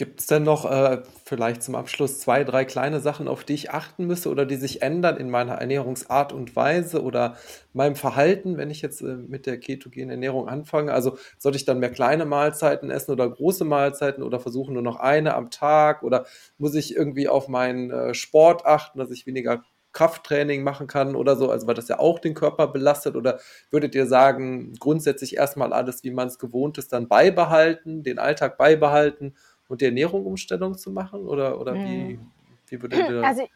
[0.00, 3.70] Gibt es denn noch äh, vielleicht zum Abschluss zwei, drei kleine Sachen, auf die ich
[3.70, 7.36] achten müsste oder die sich ändern in meiner Ernährungsart und Weise oder
[7.74, 10.94] meinem Verhalten, wenn ich jetzt äh, mit der ketogenen Ernährung anfange?
[10.94, 14.96] Also sollte ich dann mehr kleine Mahlzeiten essen oder große Mahlzeiten oder versuchen nur noch
[14.96, 16.24] eine am Tag oder
[16.56, 21.36] muss ich irgendwie auf meinen äh, Sport achten, dass ich weniger Krafttraining machen kann oder
[21.36, 23.16] so, also weil das ja auch den Körper belastet?
[23.16, 28.18] Oder würdet ihr sagen, grundsätzlich erstmal alles, wie man es gewohnt ist, dann beibehalten, den
[28.18, 29.34] Alltag beibehalten
[29.68, 31.26] und die Ernährung Umstellung zu machen?
[31.26, 32.30] Oder, oder wie, Hm.
[32.68, 33.48] wie würdet ihr Also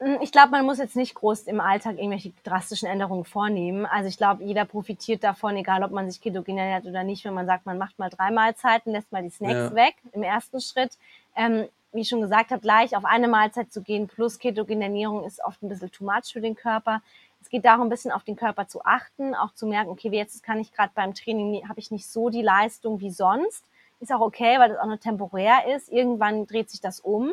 [0.00, 3.86] hm, ich glaube, man muss jetzt nicht groß im Alltag irgendwelche drastischen Änderungen vornehmen.
[3.86, 7.34] Also ich glaube, jeder profitiert davon, egal ob man sich ketogen ernährt oder nicht, wenn
[7.34, 9.74] man sagt, man macht mal drei Mahlzeiten, lässt mal die Snacks Ja.
[9.74, 10.98] weg im ersten Schritt.
[11.36, 15.24] Ähm, wie ich schon gesagt habe, gleich auf eine Mahlzeit zu gehen plus ketogene Ernährung
[15.24, 17.00] ist oft ein bisschen too much für den Körper.
[17.40, 20.42] Es geht darum, ein bisschen auf den Körper zu achten, auch zu merken, okay, jetzt
[20.42, 23.64] kann ich gerade beim Training, habe ich nicht so die Leistung wie sonst.
[24.00, 25.88] Ist auch okay, weil das auch nur temporär ist.
[25.90, 27.32] Irgendwann dreht sich das um.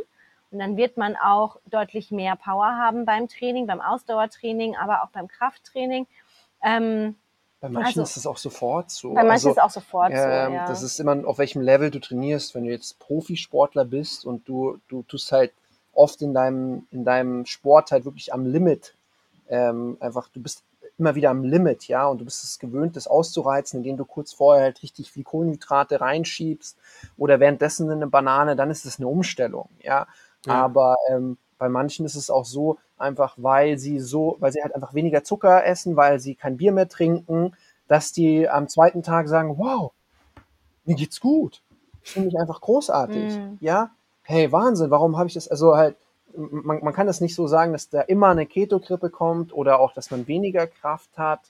[0.52, 5.10] Und dann wird man auch deutlich mehr Power haben beim Training, beim Ausdauertraining, aber auch
[5.10, 6.08] beim Krafttraining.
[6.62, 7.16] Ähm,
[7.62, 9.10] Bei manchen Also- ist es auch sofort so.
[9.14, 10.18] bei manchen Also, ist es auch sofort so.
[10.18, 10.68] ähm, Ja.
[10.68, 12.56] Das ist immer, auf welchem Level du trainierst.
[12.56, 15.54] Wenn du jetzt Profisportler bist und du, du tust halt
[15.94, 18.96] oft in deinem, in deinem Sport halt wirklich am Limit.
[19.48, 20.64] Ähm, einfach, du bist
[20.98, 24.34] immer wieder am Limit, ja, und du bist es gewöhnt, das auszureizen, indem du kurz
[24.34, 26.78] vorher halt richtig viel Kohlenhydrate reinschiebst
[27.18, 30.08] oder währenddessen eine Banane, dann ist es eine Umstellung, ja.
[30.46, 30.54] Ja.
[30.54, 34.76] Aber ähm, bei manchen ist es auch so, einfach weil sie so, weil sie halt
[34.76, 37.54] einfach weniger Zucker essen, weil sie kein Bier mehr trinken,
[37.88, 39.92] dass die am zweiten Tag sagen, wow,
[40.86, 41.62] mir geht's gut.
[42.04, 43.38] Ich fühle mich einfach großartig.
[43.38, 43.58] Mhm.
[43.60, 43.92] Ja,
[44.24, 45.96] hey, Wahnsinn, warum habe ich das, also halt,
[46.36, 49.94] man, man kann das nicht so sagen, dass da immer eine Keto-Grippe kommt oder auch,
[49.94, 51.42] dass man weniger Kraft hat.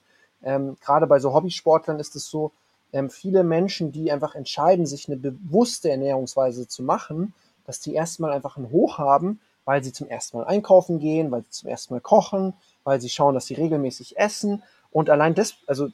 [0.44, 2.52] Ähm, Gerade bei so Hobbysportlern ist es so,
[2.94, 7.34] ähm, viele Menschen, die einfach entscheiden, sich eine bewusste Ernährungsweise zu machen,
[7.66, 11.44] dass die erstmal einfach ein Hoch haben, weil sie zum ersten Mal einkaufen gehen, weil
[11.44, 12.54] sie zum ersten Mal kochen,
[12.84, 14.64] weil sie schauen, dass sie regelmäßig essen.
[14.92, 15.90] Und allein das, also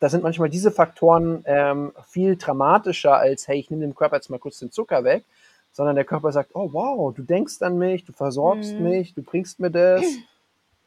[0.00, 4.30] da sind manchmal diese Faktoren ähm, viel dramatischer als, hey, ich nehme dem Körper jetzt
[4.30, 5.24] mal kurz den Zucker weg,
[5.72, 8.88] sondern der Körper sagt, oh wow, du denkst an mich, du versorgst Mhm.
[8.88, 10.04] mich, du bringst mir das,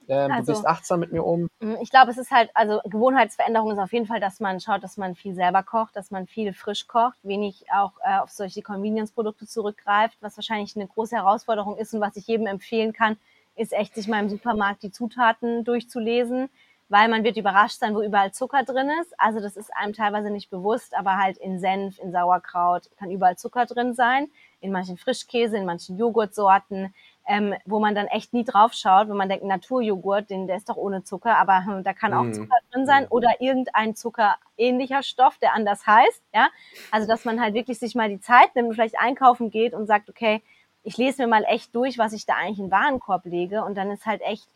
[0.07, 1.49] ähm, Also- du bist achtsam mit mir um.
[1.59, 4.83] Mm, Ich glaube, es ist halt, also Gewohnheitsveränderung ist auf jeden Fall, dass man schaut,
[4.83, 8.61] dass man viel selber kocht, dass man viel frisch kocht, wenig auch äh, auf solche
[8.61, 13.17] Convenience-Produkte zurückgreift, was wahrscheinlich eine große Herausforderung ist und was ich jedem empfehlen kann,
[13.55, 16.49] ist echt, sich mal im Supermarkt die Zutaten durchzulesen,
[16.89, 19.13] weil man wird überrascht sein, wo überall Zucker drin ist.
[19.19, 23.37] Also das ist einem teilweise nicht bewusst, aber halt in Senf, in Sauerkraut kann überall
[23.37, 24.27] Zucker drin sein,
[24.59, 26.93] in manchen Frischkäse, in manchen Joghurtsorten,
[27.27, 30.67] ähm, wo man dann echt nie drauf schaut, wenn man denkt, Naturjoghurt, den, der ist
[30.69, 32.33] doch ohne Zucker, aber hm, da kann auch Mhm.
[32.33, 36.49] Zucker drin sein oder irgendein zuckerähnlicher Stoff, der anders heißt, ja.
[36.91, 39.87] Also, dass man halt wirklich sich mal die Zeit nimmt und vielleicht einkaufen geht und
[39.87, 40.41] sagt, okay,
[40.83, 43.75] ich lese mir mal echt durch, was ich da eigentlich in den Warenkorb lege und
[43.75, 44.49] dann ist halt echt,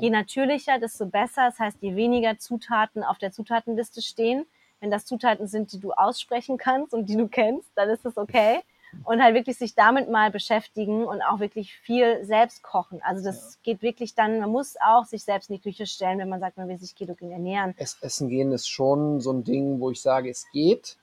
[0.00, 1.46] je natürlicher, desto besser.
[1.46, 4.44] Das heißt, je weniger Zutaten auf der Zutatenliste stehen,
[4.80, 8.16] wenn das Zutaten sind, die du aussprechen kannst und die du kennst, dann ist das
[8.16, 8.60] okay.
[9.04, 13.00] Und halt wirklich sich damit mal beschäftigen und auch wirklich viel selbst kochen.
[13.02, 16.28] Also das geht wirklich dann, man muss auch sich selbst in die Küche stellen, wenn
[16.28, 17.74] man sagt, man will sich ketogen ernähren.
[17.76, 20.96] Es, Essen gehen ist schon so ein Ding, wo ich sage, es geht,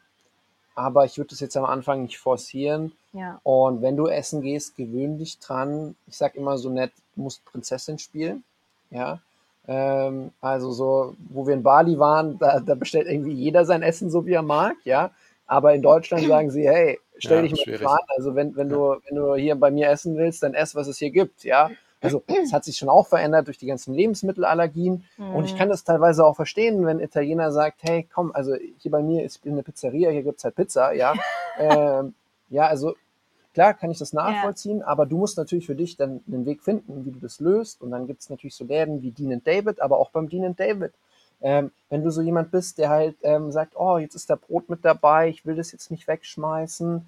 [0.75, 2.91] aber ich würde das jetzt am Anfang nicht forcieren.
[3.13, 3.39] Ja.
[3.43, 5.95] Und wenn du essen gehst, gewöhn dich dran.
[6.07, 8.43] Ich sag immer so nett, du musst Prinzessin spielen.
[8.91, 9.19] Ja.
[9.67, 14.09] Ähm, also so, wo wir in Bali waren, da, da bestellt irgendwie jeder sein Essen
[14.09, 15.11] so, wie er mag, ja.
[15.47, 17.81] Aber in Deutschland sagen sie, hey, stell Ja, dich mal schwierig.
[17.81, 17.99] dran.
[18.15, 20.97] Also wenn, wenn du, wenn du hier bei mir essen willst, dann ess, was es
[20.97, 21.69] hier gibt, ja.
[22.01, 25.05] Also es hat sich schon auch verändert durch die ganzen Lebensmittelallergien.
[25.17, 28.91] Und ich kann das teilweise auch verstehen, wenn ein Italiener sagt, hey, komm, also hier
[28.91, 31.13] bei mir ist eine Pizzeria, hier gibt's halt Pizza, ja.
[31.57, 32.13] ähm,
[32.49, 32.93] ja, also
[33.55, 37.05] klar kann ich das nachvollziehen, aber du musst natürlich für dich dann einen Weg finden,
[37.05, 37.81] wie du das löst.
[37.81, 40.91] Und dann gibt's natürlich so Läden wie Dean David, aber auch beim Dean David.
[41.45, 44.67] Ähm, wenn du so jemand bist, der halt ähm, sagt, oh, jetzt ist da Brot
[44.67, 47.07] mit dabei, ich will das jetzt nicht wegschmeißen,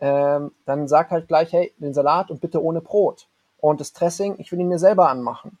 [0.00, 3.28] ähm, dann sag halt gleich, hey, den Salat und bitte ohne Brot.
[3.60, 5.56] Und das Dressing, ich will ihn mir selber anmachen.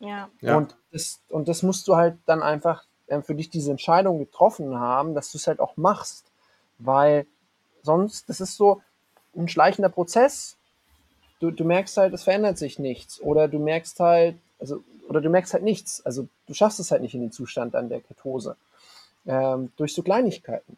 [0.00, 0.28] Ja.
[0.40, 0.56] Ja.
[0.56, 4.80] Und, das, und das musst du halt dann einfach ähm, für dich diese Entscheidung getroffen
[4.80, 6.32] haben, dass du es halt auch machst.
[6.80, 7.26] Weil
[7.84, 8.82] sonst, das ist so
[9.36, 10.56] ein schleichender Prozess.
[11.38, 13.20] Du, du merkst halt, es verändert sich nichts.
[13.20, 16.04] Oder du merkst halt, also, oder du merkst halt nichts.
[16.04, 18.56] Also du schaffst es halt nicht in den Zustand an der Ketose.
[19.26, 20.76] Ähm, durch so Kleinigkeiten.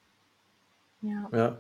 [1.03, 1.29] Ja.
[1.33, 1.57] ja.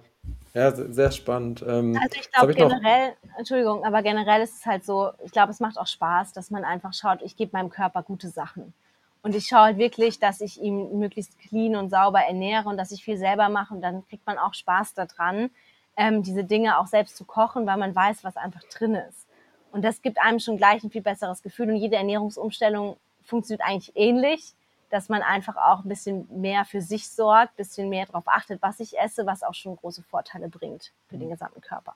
[0.55, 1.65] Ja, sehr spannend.
[1.67, 5.61] Ähm, also ich glaube generell, Entschuldigung, aber generell ist es halt so, ich glaube, es
[5.61, 8.75] macht auch Spaß, dass man einfach schaut, ich gebe meinem Körper gute Sachen.
[9.23, 12.93] Und ich schaue halt wirklich, dass ich ihn möglichst clean und sauber ernähre und dass
[12.93, 15.51] ich viel selber mache und dann kriegt man auch Spaß daran,
[15.97, 19.28] ähm, diese Dinge auch selbst zu kochen, weil man weiß, was einfach drin ist.
[19.73, 23.93] Und das gibt einem schon gleich ein viel besseres Gefühl und jede Ernährungsumstellung funktioniert eigentlich
[23.95, 24.55] ähnlich
[24.91, 28.63] dass man einfach auch ein bisschen mehr für sich sorgt, ein bisschen mehr darauf achtet,
[28.63, 31.33] was ich esse, was auch schon große Vorteile bringt für den mhm.
[31.33, 31.95] gesamten Körper.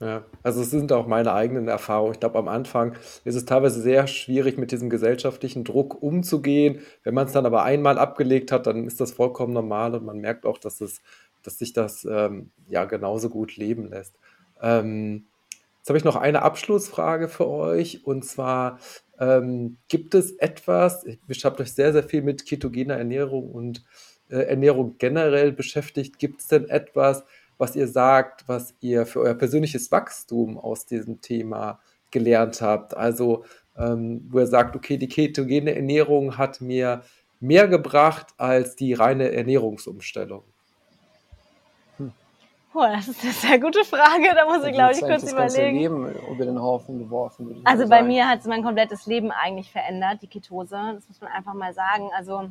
[0.00, 2.14] Ja, also es sind auch meine eigenen Erfahrungen.
[2.14, 6.80] Ich glaube, am Anfang ist es teilweise sehr schwierig, mit diesem gesellschaftlichen Druck umzugehen.
[7.04, 10.18] Wenn man es dann aber einmal abgelegt hat, dann ist das vollkommen normal und man
[10.18, 11.02] merkt auch, dass, es,
[11.44, 14.18] dass sich das ähm, ja genauso gut leben lässt.
[14.60, 15.26] Ähm,
[15.82, 18.78] jetzt habe ich noch eine Abschlussfrage für euch und zwar,
[19.18, 23.82] ähm, gibt es etwas, ich habe euch sehr, sehr viel mit ketogener Ernährung und
[24.30, 26.20] äh, Ernährung generell beschäftigt.
[26.20, 27.24] Gibt es denn etwas,
[27.58, 31.80] was ihr sagt, was ihr für euer persönliches Wachstum aus diesem Thema
[32.12, 32.96] gelernt habt?
[32.96, 33.44] Also,
[33.76, 37.02] ähm, wo ihr sagt, okay, die ketogene Ernährung hat mir
[37.40, 40.44] mehr gebracht als die reine Ernährungsumstellung.
[42.74, 44.32] Oh, das ist eine sehr gute Frage.
[44.34, 45.78] Da muss ich, glaube ich, kurz das überlegen.
[45.78, 47.60] Leben über den Haufen geworfen.
[47.64, 50.76] Also bei mir hat es mein komplettes Leben eigentlich verändert, die Ketose.
[50.94, 52.10] Das muss man einfach mal sagen.
[52.16, 52.50] Also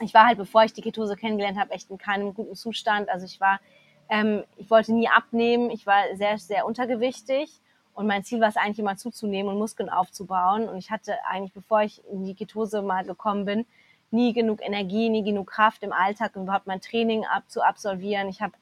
[0.00, 3.08] ich war halt, bevor ich die Ketose kennengelernt habe, echt in keinem guten Zustand.
[3.08, 3.58] Also ich war,
[4.08, 5.70] ähm, ich wollte nie abnehmen.
[5.70, 7.60] Ich war sehr, sehr untergewichtig.
[7.94, 10.68] Und mein Ziel war es eigentlich immer zuzunehmen und Muskeln aufzubauen.
[10.68, 13.66] Und ich hatte eigentlich, bevor ich in die Ketose mal gekommen bin,
[14.12, 18.28] nie genug Energie, nie genug Kraft im Alltag, um überhaupt mein Training ab, zu absolvieren.
[18.28, 18.52] Ich habe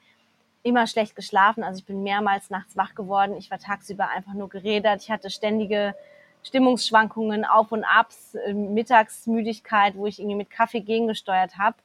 [0.67, 1.63] immer schlecht geschlafen.
[1.63, 3.37] Also ich bin mehrmals nachts wach geworden.
[3.37, 5.03] Ich war tagsüber einfach nur geredet.
[5.03, 5.95] Ich hatte ständige
[6.43, 11.77] Stimmungsschwankungen, Auf und Abs, äh, Mittagsmüdigkeit, wo ich irgendwie mit Kaffee gegengesteuert habe.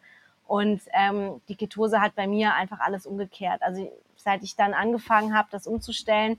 [0.48, 3.62] Und ähm, die Ketose hat bei mir einfach alles umgekehrt.
[3.62, 6.38] Also seit ich dann angefangen habe, das umzustellen,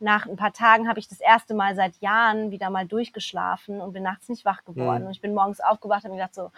[0.00, 3.92] nach ein paar Tagen habe ich das erste Mal seit Jahren wieder mal durchgeschlafen und
[3.92, 5.02] bin nachts nicht wach geworden.
[5.02, 5.06] Mhm.
[5.06, 6.50] Und ich bin morgens aufgewacht und habe gedacht so,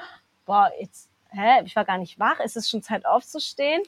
[0.46, 3.82] boah, jetzt, hä, ich war gar nicht wach, ist es schon Zeit aufzustehen?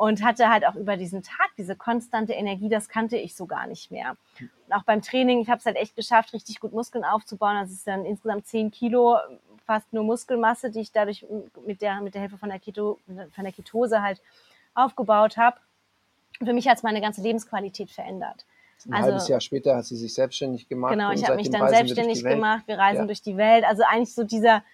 [0.00, 3.66] Und hatte halt auch über diesen Tag diese konstante Energie, das kannte ich so gar
[3.66, 4.16] nicht mehr.
[4.38, 7.56] Und auch beim Training, ich habe es halt echt geschafft, richtig gut Muskeln aufzubauen.
[7.60, 9.18] Das ist dann insgesamt 10 Kilo,
[9.66, 11.26] fast nur Muskelmasse, die ich dadurch
[11.66, 14.22] mit der, mit der Hilfe von der, Keto, von der Ketose halt
[14.72, 15.58] aufgebaut habe.
[16.38, 18.46] Für mich hat es meine ganze Lebensqualität verändert.
[18.86, 20.92] Ein also, halbes Jahr später hat sie sich selbstständig gemacht.
[20.92, 22.62] Genau, ich habe mich dann selbstständig gemacht.
[22.64, 23.06] Wir reisen ja.
[23.06, 23.64] durch die Welt.
[23.66, 24.64] Also eigentlich so dieser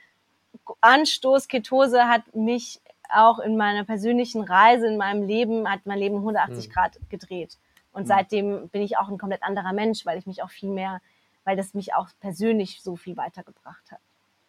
[0.83, 2.81] Anstoß Ketose hat mich
[3.15, 6.73] auch in meiner persönlichen Reise, in meinem Leben, hat mein Leben 180 mhm.
[6.73, 7.59] Grad gedreht.
[7.93, 8.07] Und mhm.
[8.07, 11.01] seitdem bin ich auch ein komplett anderer Mensch, weil ich mich auch viel mehr,
[11.45, 14.01] weil das mich auch persönlich so viel weitergebracht hat.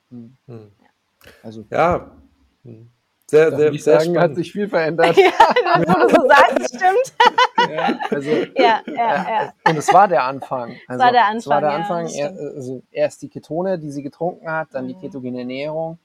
[0.10, 0.38] Mhm.
[0.48, 1.32] Ja.
[1.44, 2.12] Also, ja.
[2.64, 2.90] Hm.
[3.30, 4.32] Sehr, sehr, ich sehr sagen, spannend.
[4.32, 5.18] hat sich viel verändert.
[5.18, 5.32] ja,
[5.84, 7.74] das, wo du sagst, stimmt.
[7.74, 9.54] ja, also, ja, ja, ja.
[9.68, 10.78] Und es war der Anfang.
[10.88, 11.38] Also, war der Anfang.
[11.38, 12.08] Es war der Anfang.
[12.08, 15.02] Ja, also erst die Ketone, die sie getrunken hat, dann die mhm.
[15.02, 16.00] ketogene Ernährung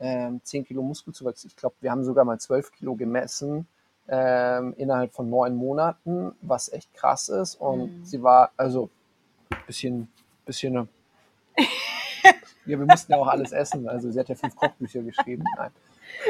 [0.00, 1.44] ähm, 10 Kilo Muskelzuwachs.
[1.44, 3.66] Ich glaube, wir haben sogar mal 12 Kilo gemessen
[4.08, 7.56] ähm, innerhalb von neun Monaten, was echt krass ist.
[7.56, 8.04] Und mhm.
[8.04, 8.90] sie war also
[9.50, 10.08] ein bisschen,
[10.44, 10.88] bisschen eine
[12.66, 13.88] ja, wir mussten ja auch alles essen.
[13.88, 15.44] Also sie hat ja fünf Kochbücher geschrieben.
[15.56, 15.70] Nein,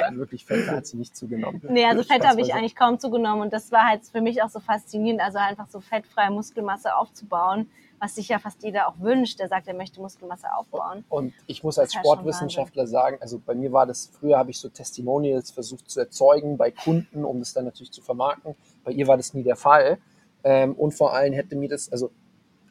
[0.01, 1.61] Nein wirklich Fett hat sie nicht zugenommen.
[1.69, 3.43] Nee, also Fett habe ich eigentlich kaum zugenommen.
[3.43, 7.69] Und das war halt für mich auch so faszinierend, also einfach so fettfreie Muskelmasse aufzubauen
[8.01, 11.05] was sich ja fast jeder auch wünscht, der sagt, er möchte Muskelmasse aufbauen.
[11.09, 14.68] Und ich muss als Sportwissenschaftler sagen, also bei mir war das, früher habe ich so
[14.68, 18.55] Testimonials versucht zu erzeugen bei Kunden, um das dann natürlich zu vermarkten.
[18.84, 19.99] Bei ihr war das nie der Fall.
[20.44, 22.11] Ähm, und vor allem hätte mir das, also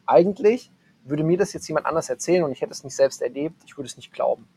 [0.06, 0.70] eigentlich
[1.04, 3.76] würde mir das jetzt jemand anders erzählen und ich hätte es nicht selbst erlebt, ich
[3.76, 4.48] würde es nicht glauben.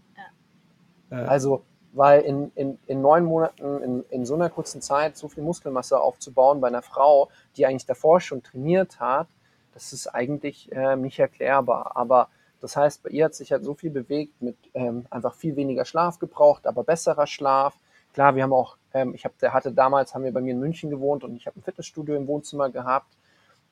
[1.12, 1.26] Ja.
[1.26, 1.64] Also,
[1.94, 6.00] weil in, in, in neun Monaten, in, in so einer kurzen Zeit so viel Muskelmasse
[6.00, 9.28] aufzubauen bei einer Frau, die eigentlich davor schon trainiert hat,
[9.74, 11.96] das ist eigentlich äh, nicht erklärbar.
[11.96, 12.30] Aber
[12.62, 15.86] das heißt, bei ihr hat sich halt so viel bewegt mit ähm, einfach viel weniger
[15.86, 17.76] Schlaf gebraucht, aber besserer Schlaf.
[18.14, 20.60] Klar, wir haben auch, ähm, ich hab, der hatte damals, haben wir bei mir in
[20.60, 23.12] München gewohnt und ich habe ein Fitnessstudio im Wohnzimmer gehabt.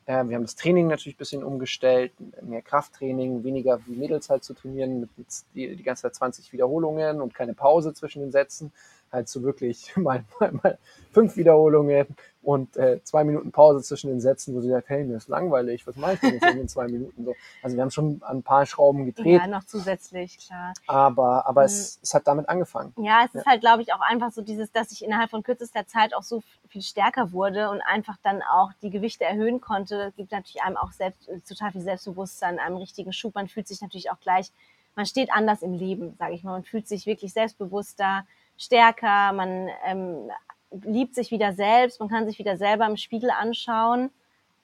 [0.06, 4.44] Äh, wir haben das Training natürlich ein bisschen umgestellt, mehr Krafttraining, weniger wie Mädels halt
[4.44, 8.32] zu trainieren, mit, mit die, die ganze Zeit 20 Wiederholungen und keine Pause zwischen den
[8.32, 8.72] Sätzen.
[9.12, 10.78] Halt so wirklich mal, mal, mal
[11.12, 12.08] fünf Wiederholungen
[12.42, 15.86] und äh, zwei Minuten Pause zwischen den Sätzen, wo sie sagt, hey, mir ist langweilig,
[15.86, 17.36] was mache ich denn jetzt in den zwei Minuten so?
[17.62, 19.42] Also wir haben schon ein paar Schrauben gedreht.
[19.42, 20.74] Ja, noch zusätzlich, klar.
[20.88, 21.66] Aber, aber Mhm.
[21.66, 22.94] es, es hat damit angefangen.
[22.98, 23.42] Ja, es Ja.
[23.42, 26.24] ist halt, glaube ich, auch einfach so dieses, dass ich innerhalb von kürzester Zeit auch
[26.24, 30.14] so viel stärker wurde und einfach dann auch die Gewichte erhöhen konnte.
[30.16, 33.36] Gibt natürlich einem auch selbst, äh, total viel Selbstbewusstsein, einem richtigen Schub.
[33.36, 34.52] Man fühlt sich natürlich auch gleich,
[34.96, 36.52] man steht anders im Leben, sage ich mal.
[36.54, 38.26] Man fühlt sich wirklich selbstbewusster,
[38.60, 40.30] stärker, man ähm,
[40.70, 44.12] liebt sich wieder selbst, man kann sich wieder selber im Spiegel anschauen.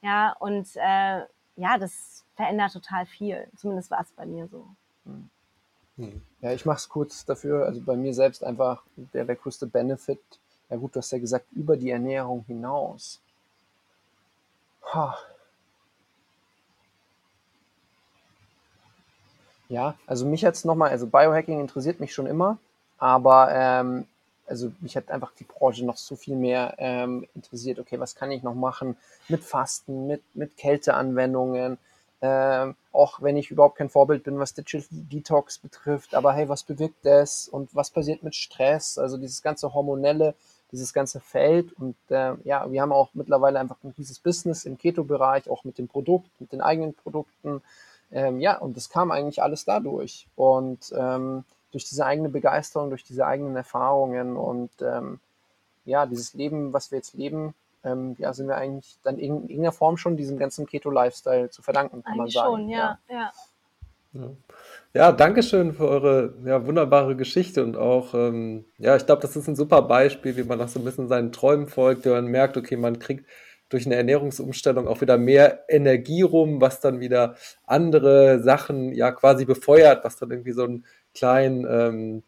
[0.04, 1.22] Ja, und äh,
[1.56, 3.48] ja, das verändert total viel.
[3.56, 4.68] Zumindest war es bei mir so.
[5.06, 6.22] Hm.
[6.42, 7.66] Ja, ich mache es kurz dafür.
[7.66, 10.22] Also bei mir selbst einfach der, der größte Benefit.
[10.70, 13.22] Ja gut, du hast ja gesagt, über die Ernährung hinaus.
[14.94, 15.18] Ha.
[19.70, 22.60] Ja, also mich hat's nochmal, also Biohacking interessiert mich schon immer,
[22.98, 24.08] aber ähm,
[24.48, 27.80] also mich hat einfach die Branche noch so viel mehr ähm, interessiert.
[27.80, 31.78] Okay, was kann ich noch machen mit Fasten, mit, mit Kälteanwendungen,
[32.22, 36.64] ähm, auch wenn ich überhaupt kein Vorbild bin, was Digital Detox betrifft, aber hey, was
[36.64, 38.98] bewirkt das und was passiert mit Stress?
[38.98, 40.34] Also dieses ganze hormonelle,
[40.72, 44.78] dieses ganze Feld und äh, ja, wir haben auch mittlerweile einfach ein riesiges Business im
[44.78, 47.62] Keto-Bereich, auch mit dem Produkt, mit den eigenen Produkten.
[48.12, 51.44] Ähm, ja, und das kam eigentlich alles dadurch und ähm,
[51.76, 55.20] durch diese eigene Begeisterung, durch diese eigenen Erfahrungen und ähm,
[55.84, 57.54] ja, dieses Leben, was wir jetzt leben,
[57.84, 62.02] ähm, ja, sind wir eigentlich dann in irgendeiner Form schon diesem ganzen Keto-Lifestyle zu verdanken,
[62.02, 62.56] kann Eigentlich man sagen.
[62.56, 63.32] schon, ja, ja.
[64.14, 64.30] Ja.
[64.94, 69.36] Ja, danke schön für eure ja, wunderbare Geschichte und auch, ähm, ja, ich glaube, das
[69.36, 72.28] ist ein super Beispiel, wie man noch so ein bisschen seinen Träumen folgt, wenn man
[72.28, 73.26] merkt, okay, man kriegt
[73.68, 79.44] durch eine Ernährungsumstellung auch wieder mehr Energie rum, was dann wieder andere Sachen ja quasi
[79.44, 80.86] befeuert, was dann irgendwie so einen
[81.16, 82.24] kleinen ähm,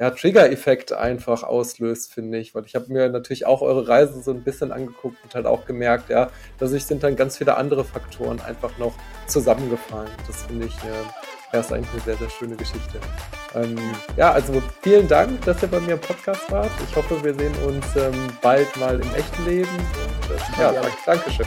[0.00, 2.54] ja, Trigger-Effekt einfach auslöst, finde ich.
[2.54, 5.66] Weil ich habe mir natürlich auch eure Reise so ein bisschen angeguckt und halt auch
[5.66, 8.94] gemerkt, ja, dadurch sind dann ganz viele andere Faktoren einfach noch
[9.26, 10.10] zusammengefallen.
[10.26, 12.98] Das finde ich, äh, ja, ist eigentlich eine sehr, sehr schöne Geschichte.
[13.54, 13.76] Ähm,
[14.16, 16.70] ja, also vielen Dank, dass ihr bei mir im Podcast wart.
[16.88, 19.68] Ich hoffe, wir sehen uns ähm, bald mal im echten Leben.
[19.68, 21.46] Und, äh, ja, danke, Dankeschön.